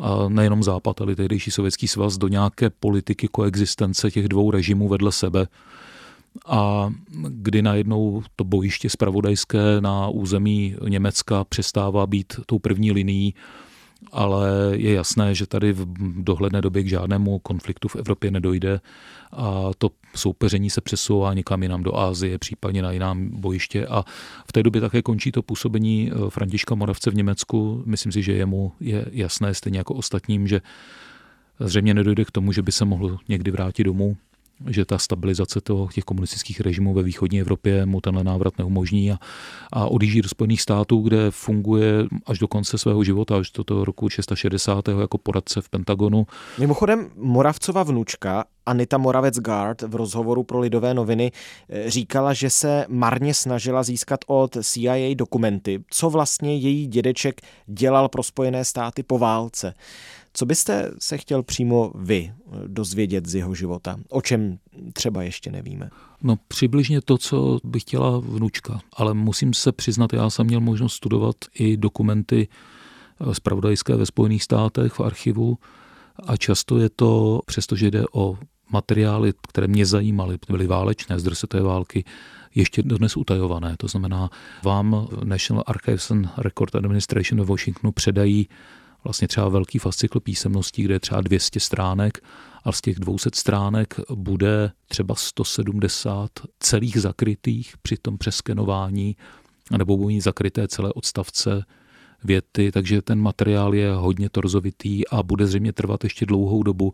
a 0.00 0.28
nejenom 0.28 0.62
Západ, 0.62 1.00
ale 1.00 1.16
tehdejší 1.16 1.50
Sovětský 1.50 1.88
svaz, 1.88 2.18
do 2.18 2.28
nějaké 2.28 2.70
politiky 2.70 3.28
koexistence 3.28 4.10
těch 4.10 4.28
dvou 4.28 4.50
režimů 4.50 4.88
vedle 4.88 5.12
sebe. 5.12 5.46
A 6.46 6.92
kdy 7.28 7.62
najednou 7.62 8.22
to 8.36 8.44
bojiště 8.44 8.90
spravodajské 8.90 9.80
na 9.80 10.08
území 10.08 10.76
Německa 10.88 11.44
přestává 11.44 12.06
být 12.06 12.40
tou 12.46 12.58
první 12.58 12.92
linií, 12.92 13.34
ale 14.12 14.48
je 14.72 14.94
jasné, 14.94 15.34
že 15.34 15.46
tady 15.46 15.72
v 15.72 15.86
dohledné 16.22 16.60
době 16.60 16.82
k 16.82 16.88
žádnému 16.88 17.38
konfliktu 17.38 17.88
v 17.88 17.96
Evropě 17.96 18.30
nedojde 18.30 18.80
a 19.32 19.70
to 19.78 19.90
soupeření 20.14 20.70
se 20.70 20.80
přesouvá 20.80 21.34
někam 21.34 21.62
jinam 21.62 21.82
do 21.82 21.96
Ázie, 21.96 22.38
případně 22.38 22.82
na 22.82 22.92
jinám 22.92 23.28
bojiště 23.28 23.86
a 23.86 24.04
v 24.46 24.52
té 24.52 24.62
době 24.62 24.80
také 24.80 25.02
končí 25.02 25.32
to 25.32 25.42
působení 25.42 26.10
eh, 26.12 26.30
Františka 26.30 26.74
Moravce 26.74 27.10
v 27.10 27.14
Německu. 27.14 27.82
Myslím 27.86 28.12
si, 28.12 28.22
že 28.22 28.32
jemu 28.32 28.72
je 28.80 29.06
jasné, 29.10 29.54
stejně 29.54 29.78
jako 29.78 29.94
ostatním, 29.94 30.46
že 30.46 30.60
zřejmě 31.60 31.94
nedojde 31.94 32.24
k 32.24 32.30
tomu, 32.30 32.52
že 32.52 32.62
by 32.62 32.72
se 32.72 32.84
mohl 32.84 33.18
někdy 33.28 33.50
vrátit 33.50 33.84
domů 33.84 34.16
že 34.66 34.84
ta 34.84 34.98
stabilizace 34.98 35.60
toho, 35.60 35.88
těch 35.94 36.04
komunistických 36.04 36.60
režimů 36.60 36.94
ve 36.94 37.02
východní 37.02 37.40
Evropě 37.40 37.86
mu 37.86 38.00
tenhle 38.00 38.24
návrat 38.24 38.58
neumožní 38.58 39.12
a, 39.12 39.18
a 39.72 39.86
odjíždí 39.86 40.22
do 40.22 40.28
Spojených 40.28 40.62
států, 40.62 41.00
kde 41.00 41.30
funguje 41.30 42.06
až 42.26 42.38
do 42.38 42.48
konce 42.48 42.78
svého 42.78 43.04
života, 43.04 43.36
až 43.36 43.50
do 43.50 43.64
toho 43.64 43.84
roku 43.84 44.08
660. 44.08 44.88
jako 44.88 45.18
poradce 45.18 45.60
v 45.60 45.68
Pentagonu. 45.68 46.26
Mimochodem, 46.58 47.10
Moravcova 47.16 47.82
vnučka 47.82 48.44
Anita 48.66 48.98
Moravec-Gard 48.98 49.88
v 49.88 49.94
rozhovoru 49.94 50.42
pro 50.42 50.58
Lidové 50.58 50.94
noviny 50.94 51.32
eh, 51.68 51.90
říkala, 51.90 52.32
že 52.32 52.50
se 52.50 52.84
marně 52.88 53.34
snažila 53.34 53.82
získat 53.82 54.20
od 54.26 54.56
CIA 54.62 55.14
dokumenty, 55.14 55.84
co 55.90 56.10
vlastně 56.10 56.56
její 56.56 56.86
dědeček 56.86 57.40
dělal 57.66 58.08
pro 58.08 58.22
Spojené 58.22 58.64
státy 58.64 59.02
po 59.02 59.18
válce. 59.18 59.74
Co 60.38 60.46
byste 60.46 60.90
se 60.98 61.18
chtěl 61.18 61.42
přímo 61.42 61.92
vy 61.94 62.32
eh, 62.32 62.50
dozvědět 62.66 63.26
z 63.26 63.34
jeho 63.34 63.54
života? 63.54 63.96
O 64.08 64.22
čem 64.22 64.58
třeba 64.92 65.22
ještě 65.22 65.52
nevíme? 65.52 65.90
No 66.22 66.36
přibližně 66.48 67.00
to, 67.00 67.18
co 67.18 67.58
by 67.64 67.80
chtěla 67.80 68.18
vnučka, 68.18 68.80
ale 68.92 69.14
musím 69.14 69.54
se 69.54 69.72
přiznat, 69.72 70.12
já 70.12 70.30
jsem 70.30 70.46
měl 70.46 70.60
možnost 70.60 70.92
studovat 70.92 71.36
i 71.54 71.76
dokumenty 71.76 72.48
zpravodajské 73.32 73.96
ve 73.96 74.06
Spojených 74.06 74.42
státech 74.42 74.92
v 74.92 75.00
archivu 75.00 75.58
a 76.26 76.36
často 76.36 76.78
je 76.78 76.90
to, 76.96 77.40
přestože 77.46 77.90
jde 77.90 78.04
o 78.12 78.38
materiály, 78.70 79.32
které 79.48 79.66
mě 79.66 79.86
zajímaly, 79.86 80.38
byly 80.48 80.66
válečné 80.66 81.18
z 81.18 81.22
druhé 81.22 81.64
války, 81.64 82.04
ještě 82.54 82.82
dodnes 82.82 83.16
utajované. 83.16 83.74
To 83.78 83.88
znamená, 83.88 84.30
vám 84.64 85.08
National 85.24 85.64
Archives 85.66 86.10
and 86.10 86.28
Record 86.36 86.74
Administration 86.74 87.40
ve 87.40 87.46
Washingtonu 87.46 87.92
předají 87.92 88.48
vlastně 89.04 89.28
třeba 89.28 89.48
velký 89.48 89.78
fascikl 89.78 90.20
písemností, 90.20 90.82
kde 90.82 90.94
je 90.94 91.00
třeba 91.00 91.20
200 91.20 91.60
stránek 91.60 92.18
a 92.64 92.72
z 92.72 92.80
těch 92.80 92.98
200 92.98 93.30
stránek 93.34 93.94
bude 94.14 94.70
třeba 94.88 95.14
170 95.14 96.30
celých 96.60 97.00
zakrytých 97.00 97.74
při 97.82 97.96
tom 97.96 98.18
přeskenování, 98.18 99.16
nebo 99.78 99.96
budou 99.96 100.08
mít 100.08 100.20
zakryté 100.20 100.68
celé 100.68 100.92
odstavce 100.92 101.64
věty, 102.24 102.72
takže 102.72 103.02
ten 103.02 103.20
materiál 103.20 103.74
je 103.74 103.92
hodně 103.92 104.30
torzovitý 104.30 105.08
a 105.08 105.22
bude 105.22 105.46
zřejmě 105.46 105.72
trvat 105.72 106.04
ještě 106.04 106.26
dlouhou 106.26 106.62
dobu, 106.62 106.92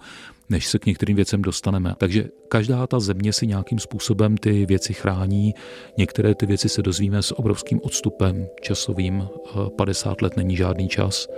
než 0.51 0.67
se 0.67 0.79
k 0.79 0.87
některým 0.87 1.17
věcem 1.17 1.43
dostaneme. 1.43 1.95
Takže 1.99 2.29
každá 2.49 2.87
ta 2.87 3.01
země 3.01 3.33
si 3.33 3.47
nějakým 3.47 3.79
způsobem 3.79 4.37
ty 4.37 4.67
věci 4.67 4.95
chrání. 4.95 5.55
Některé 5.99 6.35
ty 6.35 6.47
věci 6.47 6.69
se 6.69 6.83
dozvíme 6.83 7.23
s 7.23 7.39
obrovským 7.39 7.81
odstupem 7.83 8.47
časovým. 8.61 9.29
50 9.77 10.23
let 10.23 10.37
není 10.37 10.57
žádný 10.57 10.89
čas 10.89 11.29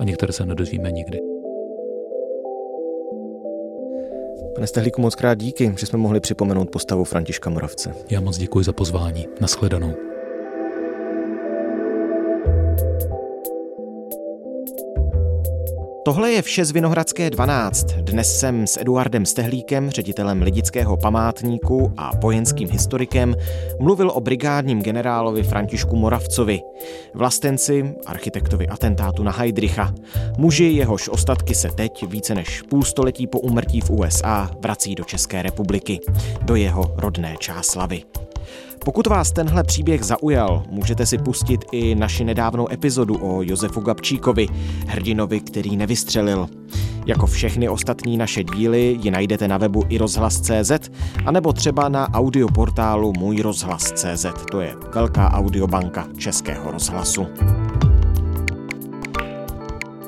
a 0.00 0.04
některé 0.04 0.32
se 0.32 0.46
nedozvíme 0.46 0.92
nikdy. 0.92 1.18
Pane 4.54 4.66
Stehlíku, 4.66 5.00
moc 5.00 5.14
krát 5.14 5.38
díky, 5.38 5.74
že 5.78 5.86
jsme 5.86 5.98
mohli 5.98 6.20
připomenout 6.20 6.70
postavu 6.70 7.04
Františka 7.04 7.50
Moravce. 7.50 7.94
Já 8.10 8.20
moc 8.20 8.38
děkuji 8.38 8.64
za 8.64 8.72
pozvání. 8.72 9.26
Naschledanou. 9.40 10.09
Tohle 16.04 16.32
je 16.32 16.42
vše 16.42 16.64
z 16.64 16.70
Vinohradské 16.70 17.30
12. 17.30 17.86
Dnes 17.86 18.38
jsem 18.38 18.66
s 18.66 18.80
Eduardem 18.80 19.26
Stehlíkem, 19.26 19.90
ředitelem 19.90 20.42
Lidického 20.42 20.96
památníku 20.96 21.92
a 21.96 22.10
vojenským 22.16 22.70
historikem, 22.70 23.34
mluvil 23.80 24.10
o 24.14 24.20
brigádním 24.20 24.82
generálovi 24.82 25.42
Františku 25.42 25.96
Moravcovi, 25.96 26.60
vlastenci, 27.14 27.94
architektovi 28.06 28.68
atentátu 28.68 29.22
na 29.22 29.32
Heidricha, 29.32 29.94
muži, 30.38 30.64
jehož 30.64 31.08
ostatky 31.08 31.54
se 31.54 31.68
teď, 31.68 32.06
více 32.06 32.34
než 32.34 32.62
půl 32.62 32.82
století 32.82 33.26
po 33.26 33.40
umrtí 33.40 33.80
v 33.80 33.90
USA, 33.90 34.50
vrací 34.60 34.94
do 34.94 35.04
České 35.04 35.42
republiky, 35.42 36.00
do 36.42 36.54
jeho 36.54 36.94
rodné 36.96 37.36
Čáslavy. 37.38 38.02
Pokud 38.84 39.06
vás 39.06 39.32
tenhle 39.32 39.64
příběh 39.64 40.04
zaujal, 40.04 40.62
můžete 40.68 41.06
si 41.06 41.18
pustit 41.18 41.64
i 41.72 41.94
naši 41.94 42.24
nedávnou 42.24 42.72
epizodu 42.72 43.18
o 43.20 43.42
Josefu 43.42 43.80
Gabčíkovi, 43.80 44.48
hrdinovi, 44.86 45.40
který 45.40 45.76
nevystřelil. 45.76 46.48
Jako 47.06 47.26
všechny 47.26 47.68
ostatní 47.68 48.16
naše 48.16 48.44
díly 48.44 48.98
ji 49.02 49.10
najdete 49.10 49.48
na 49.48 49.58
webu 49.58 49.84
i 49.88 49.98
rozhlas.cz 49.98 50.72
anebo 51.26 51.52
třeba 51.52 51.88
na 51.88 52.14
audioportálu 52.14 53.12
Můj 53.18 53.40
rozhlas.cz. 53.40 54.26
To 54.50 54.60
je 54.60 54.76
velká 54.94 55.32
audiobanka 55.32 56.06
Českého 56.18 56.70
rozhlasu. 56.70 57.26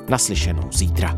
Naslyšenou 0.09 0.69
zítra. 0.71 1.17